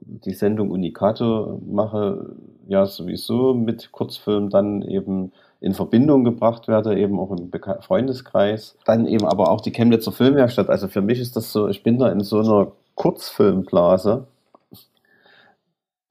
[0.00, 2.36] die Sendung Unicato mache,
[2.68, 8.76] ja sowieso mit Kurzfilm dann eben in Verbindung gebracht werde, eben auch im Beka Freundeskreis.
[8.84, 10.68] Dann eben aber auch die Chemnitzer Filmwerkstatt.
[10.68, 14.26] Also für mich ist das so, ich bin da in so einer Kurzfilmblase,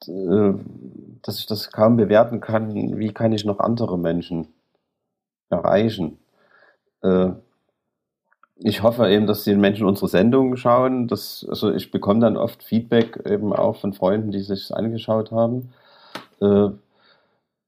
[0.07, 0.53] äh,
[1.21, 4.47] dass ich das kaum bewerten kann, wie kann ich noch andere Menschen
[5.49, 6.17] erreichen.
[7.01, 7.31] Äh,
[8.57, 11.07] ich hoffe eben, dass die Menschen unsere Sendungen schauen.
[11.07, 15.73] Das, also ich bekomme dann oft Feedback eben auch von Freunden, die sich angeschaut haben.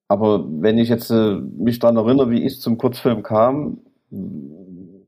[0.10, 3.80] Äh, aber wenn ich jetzt mich daran erinnere, wie ich zum Kurzfilm kam,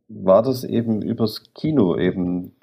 [0.10, 2.56] war das eben übers Kino eben,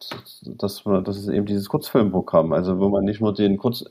[0.59, 3.85] dass man, das ist eben dieses Kurzfilmprogramm, also wo man nicht nur den Kurz,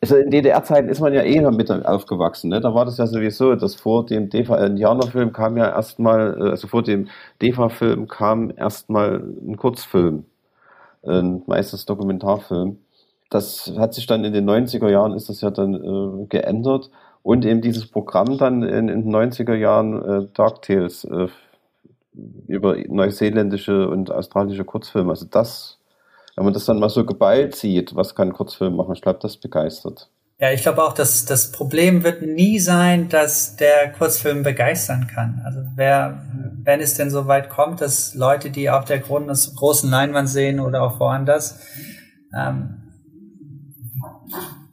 [0.00, 2.60] also in DDR-Zeiten ist man ja eh mit aufgewachsen, ne?
[2.60, 6.82] Da war das ja sowieso, dass vor dem DEFA-Indianerfilm kam ja erstmal, äh, also vor
[6.82, 7.08] dem
[7.40, 10.26] DEFA-Film kam erstmal ein Kurzfilm,
[11.06, 12.78] ein meistens Dokumentarfilm.
[13.30, 16.90] Das hat sich dann in den 90er Jahren ist das ja dann äh, geändert
[17.22, 21.28] und eben dieses Programm dann in, in den 90er Jahren äh, Dark Tales äh,
[22.46, 25.10] über neuseeländische und australische Kurzfilme.
[25.10, 25.78] Also das,
[26.36, 29.36] wenn man das dann mal so geballt sieht, was kann Kurzfilm machen, ich glaube, das
[29.36, 30.08] begeistert.
[30.38, 35.40] Ja, ich glaube auch, dass das Problem wird nie sein, dass der Kurzfilm begeistern kann.
[35.44, 36.20] Also wer,
[36.64, 40.82] wenn es denn so weit kommt, dass Leute, die auf der großen Leinwand sehen oder
[40.82, 41.60] auch woanders,
[42.36, 42.82] ähm,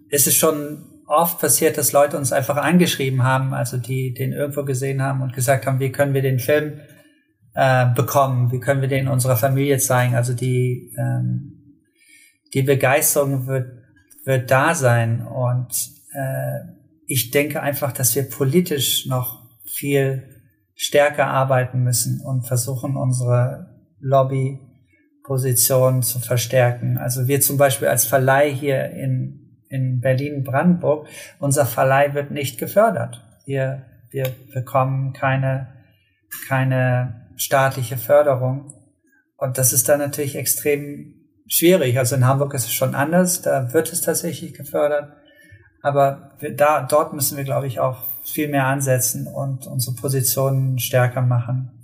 [0.10, 4.64] ist es schon oft passiert, dass Leute uns einfach angeschrieben haben, also die den irgendwo
[4.64, 6.80] gesehen haben und gesagt haben, wie können wir den Film
[7.55, 8.51] äh, bekommen?
[8.51, 10.16] Wie können wir den unserer Familie zeigen?
[10.16, 11.78] Also die, ähm,
[12.53, 13.72] die Begeisterung wird,
[14.24, 15.26] wird da sein.
[15.26, 15.74] Und
[16.14, 16.60] äh,
[17.07, 20.24] ich denke einfach, dass wir politisch noch viel
[20.76, 26.99] stärker arbeiten müssen und versuchen, unsere Lobbyposition zu verstärken.
[26.99, 29.39] Also wir zum Beispiel als Verleih hier in,
[29.70, 31.07] in Berlin-Brandenburg,
[31.39, 33.24] unser Verleih wird nicht gefördert.
[33.45, 35.67] Wir, wir bekommen keine,
[36.47, 38.74] keine staatliche Förderung.
[39.38, 41.13] Und das ist dann natürlich extrem
[41.47, 41.97] schwierig.
[41.97, 45.13] Also in Hamburg ist es schon anders, da wird es tatsächlich gefördert.
[45.82, 50.78] Aber wir, da, dort müssen wir, glaube ich, auch viel mehr ansetzen und unsere Positionen
[50.78, 51.78] stärker machen.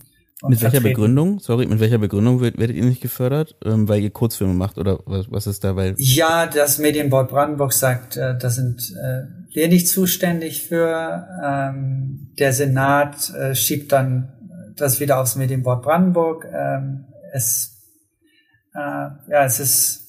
[0.49, 0.95] Mit welcher vertreten.
[0.95, 1.39] Begründung?
[1.39, 3.55] Sorry, mit welcher Begründung werdet ihr nicht gefördert?
[3.63, 5.75] Ähm, weil ihr Kurzfilme macht oder was, was ist da?
[5.75, 9.23] Weil ja, das Medienboard Brandenburg sagt, äh, da sind äh,
[9.53, 11.27] wir nicht zuständig für.
[11.43, 14.31] Ähm, der Senat äh, schiebt dann
[14.75, 16.47] das wieder aufs Medienboard Brandenburg.
[16.53, 17.77] Ähm, es,
[18.73, 20.05] äh, ja, es ist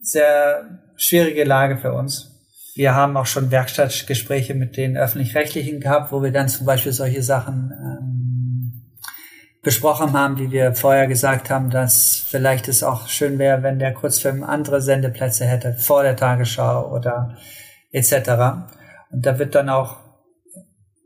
[0.00, 2.28] sehr schwierige Lage für uns.
[2.74, 7.22] Wir haben auch schon Werkstattgespräche mit den öffentlich-rechtlichen gehabt, wo wir dann zum Beispiel solche
[7.22, 8.31] Sachen ähm,
[9.62, 13.94] besprochen haben, wie wir vorher gesagt haben, dass vielleicht es auch schön wäre, wenn der
[13.94, 17.36] Kurzfilm andere Sendeplätze hätte vor der Tagesschau oder
[17.92, 18.12] etc.
[19.10, 19.98] Und da wird dann auch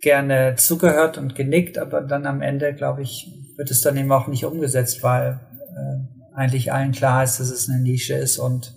[0.01, 4.27] gerne zugehört und genickt, aber dann am Ende, glaube ich, wird es dann eben auch
[4.27, 5.41] nicht umgesetzt, weil
[5.75, 8.75] äh, eigentlich allen klar ist, dass es eine Nische ist und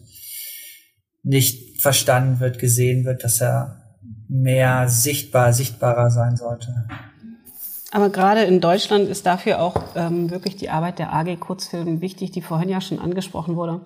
[1.23, 3.95] nicht verstanden wird, gesehen wird, dass er
[4.27, 6.87] mehr sichtbar, sichtbarer sein sollte.
[7.91, 12.31] Aber gerade in Deutschland ist dafür auch ähm, wirklich die Arbeit der AG Kurzfilm wichtig,
[12.31, 13.81] die vorhin ja schon angesprochen wurde.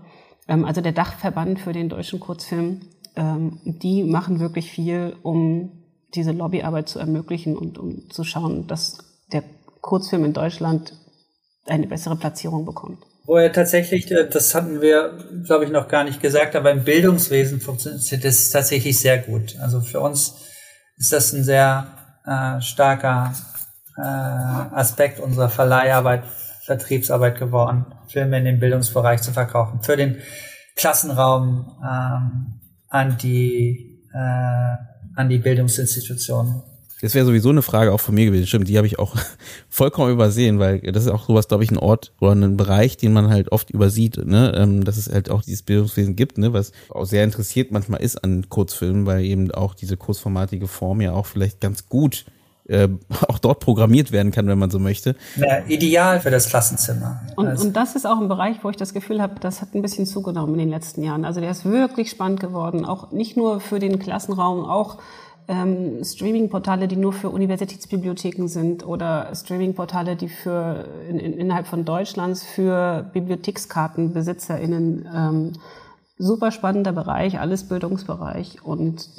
[0.48, 2.82] Ähm, also der Dachverband für den deutschen Kurzfilm,
[3.16, 5.72] ähm, die machen wirklich viel, um
[6.16, 8.98] diese Lobbyarbeit zu ermöglichen und um zu schauen, dass
[9.32, 9.44] der
[9.82, 10.94] Kurzfilm in Deutschland
[11.66, 13.00] eine bessere Platzierung bekommt.
[13.26, 16.84] wo er tatsächlich, äh, das hatten wir, glaube ich, noch gar nicht gesagt, aber im
[16.84, 19.56] Bildungswesen funktioniert das tatsächlich sehr gut.
[19.62, 20.34] Also für uns
[20.98, 21.88] ist das ein sehr
[22.26, 23.34] äh, starker
[23.98, 26.24] äh, Aspekt unserer Verleiharbeit,
[26.65, 30.18] Vertriebsarbeit geworden, Filme in den Bildungsbereich zu verkaufen, für den
[30.76, 32.60] Klassenraum ähm,
[32.90, 36.64] an die äh, an die Bildungsinstitutionen.
[37.02, 38.48] Das wäre sowieso eine Frage auch von mir gewesen.
[38.48, 39.14] Stimmt, die habe ich auch
[39.70, 43.11] vollkommen übersehen, weil das ist auch sowas, glaube ich, ein Ort oder ein Bereich, den
[43.11, 44.53] man halt oft übersieht, ne?
[44.56, 46.53] Ähm, dass es halt auch dieses Bildungswesen gibt, ne?
[46.53, 51.11] was auch sehr interessiert manchmal ist an Kurzfilmen, weil eben auch diese kurzformatige Form ja
[51.11, 52.26] auch vielleicht ganz gut
[52.68, 52.88] äh,
[53.27, 55.15] auch dort programmiert werden kann, wenn man so möchte.
[55.35, 57.22] Ja, ideal für das Klassenzimmer.
[57.35, 57.68] Und, also.
[57.68, 60.06] und das ist auch ein Bereich, wo ich das Gefühl habe, das hat ein bisschen
[60.06, 61.26] zugenommen in den letzten Jahren.
[61.26, 64.98] Also der ist wirklich spannend geworden, auch nicht nur für den Klassenraum, auch
[65.49, 71.84] ähm, Streaming-Portale, die nur für Universitätsbibliotheken sind oder Streaming-Portale, die für in, in, innerhalb von
[71.84, 75.52] Deutschlands für BibliothekskartenbesitzerInnen ähm,
[76.18, 79.10] super spannender Bereich, alles Bildungsbereich und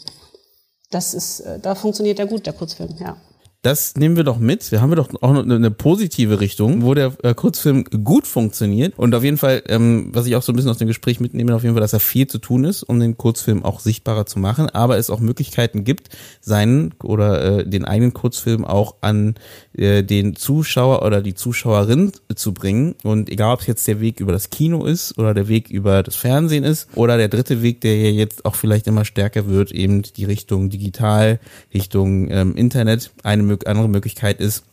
[0.91, 3.19] das ist, äh, da funktioniert er gut, der Kurzfilm, ja
[3.65, 4.71] das nehmen wir doch mit.
[4.71, 8.93] Wir haben wir doch auch noch eine, positive Richtung, wo der äh, Kurzfilm gut funktioniert.
[8.99, 11.55] Und auf jeden Fall, ähm, was ich auch so ein bisschen aus dem Gespräch mitnehme,
[11.55, 14.39] auf jeden Fall, dass da viel zu tun ist, um den Kurzfilm auch sichtbarer zu
[14.39, 14.69] machen.
[14.69, 16.11] Aber es auch Möglichkeiten gibt,
[16.43, 19.35] seinen oder äh, den eigenen Kurzfilm auch an
[19.73, 22.97] äh, den Zuschauer oder die Zuschauerin zu bringen.
[23.03, 26.03] Und egal, ob es jetzt der Weg über das Kino ist oder der Weg über
[26.03, 29.73] das Fernsehen ist oder der dritte Weg, der ja jetzt auch vielleicht immer stärker wird,
[29.73, 31.41] eben die Richtung digital,
[31.73, 34.65] Richtung ähm, Internet, eine andere Möglichkeit ist,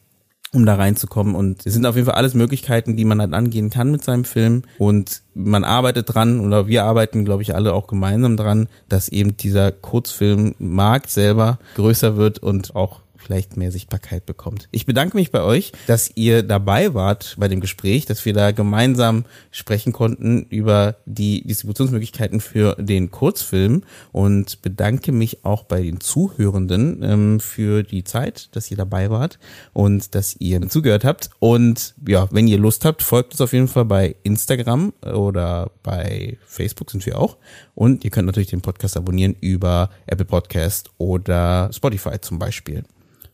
[0.53, 1.35] um da reinzukommen.
[1.35, 4.25] Und es sind auf jeden Fall alles Möglichkeiten, die man halt angehen kann mit seinem
[4.25, 4.63] Film.
[4.77, 9.37] Und man arbeitet dran, oder wir arbeiten, glaube ich, alle auch gemeinsam dran, dass eben
[9.37, 14.67] dieser Kurzfilmmarkt selber größer wird und auch vielleicht mehr Sichtbarkeit bekommt.
[14.71, 18.51] Ich bedanke mich bei euch, dass ihr dabei wart bei dem Gespräch, dass wir da
[18.51, 25.99] gemeinsam sprechen konnten über die Distributionsmöglichkeiten für den Kurzfilm und bedanke mich auch bei den
[25.99, 29.39] Zuhörenden ähm, für die Zeit, dass ihr dabei wart
[29.73, 31.29] und dass ihr zugehört habt.
[31.39, 36.37] Und ja, wenn ihr Lust habt, folgt uns auf jeden Fall bei Instagram oder bei
[36.45, 37.37] Facebook sind wir auch.
[37.75, 42.83] Und ihr könnt natürlich den Podcast abonnieren über Apple Podcast oder Spotify zum Beispiel.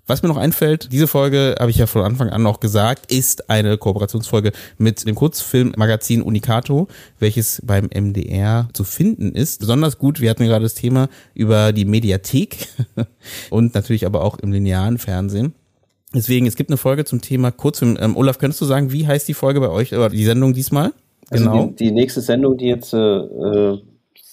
[0.08, 3.50] Was mir noch einfällt, diese Folge, habe ich ja von Anfang an noch gesagt, ist
[3.50, 6.88] eine Kooperationsfolge mit dem Kurzfilmmagazin Unicato,
[7.20, 9.60] welches beim MDR zu finden ist.
[9.60, 12.68] Besonders gut, wir hatten gerade das Thema über die Mediathek
[13.50, 15.54] und natürlich aber auch im linearen Fernsehen.
[16.16, 17.98] Deswegen, es gibt eine Folge zum Thema Kurzfilm.
[18.00, 20.94] Ähm, Olaf, könntest du sagen, wie heißt die Folge bei euch oder die Sendung diesmal?
[21.30, 21.68] Also genau.
[21.68, 23.78] Die, die nächste Sendung, die jetzt äh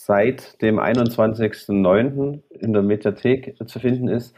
[0.04, 2.40] seit dem 21.09.
[2.60, 4.34] in der Mediathek zu finden ist,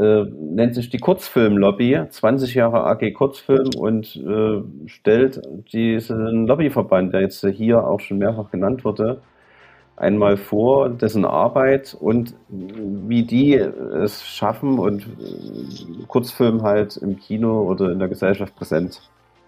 [0.00, 7.20] äh, nennt sich die Kurzfilmlobby, 20 Jahre AG Kurzfilm und äh, stellt diesen Lobbyverband, der
[7.20, 9.20] jetzt hier auch schon mehrfach genannt wurde,
[9.96, 17.62] einmal vor, dessen Arbeit und wie die es schaffen und äh, Kurzfilm halt im Kino
[17.62, 19.02] oder in der Gesellschaft präsent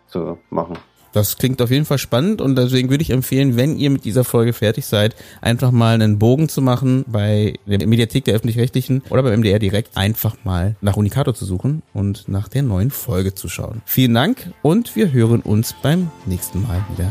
[0.06, 0.76] zu machen.
[1.12, 4.24] Das klingt auf jeden Fall spannend und deswegen würde ich empfehlen, wenn ihr mit dieser
[4.24, 9.22] Folge fertig seid, einfach mal einen Bogen zu machen bei der Mediathek der Öffentlich-Rechtlichen oder
[9.22, 13.48] beim MDR direkt einfach mal nach Unicato zu suchen und nach der neuen Folge zu
[13.48, 13.82] schauen.
[13.84, 17.10] Vielen Dank und wir hören uns beim nächsten Mal wieder.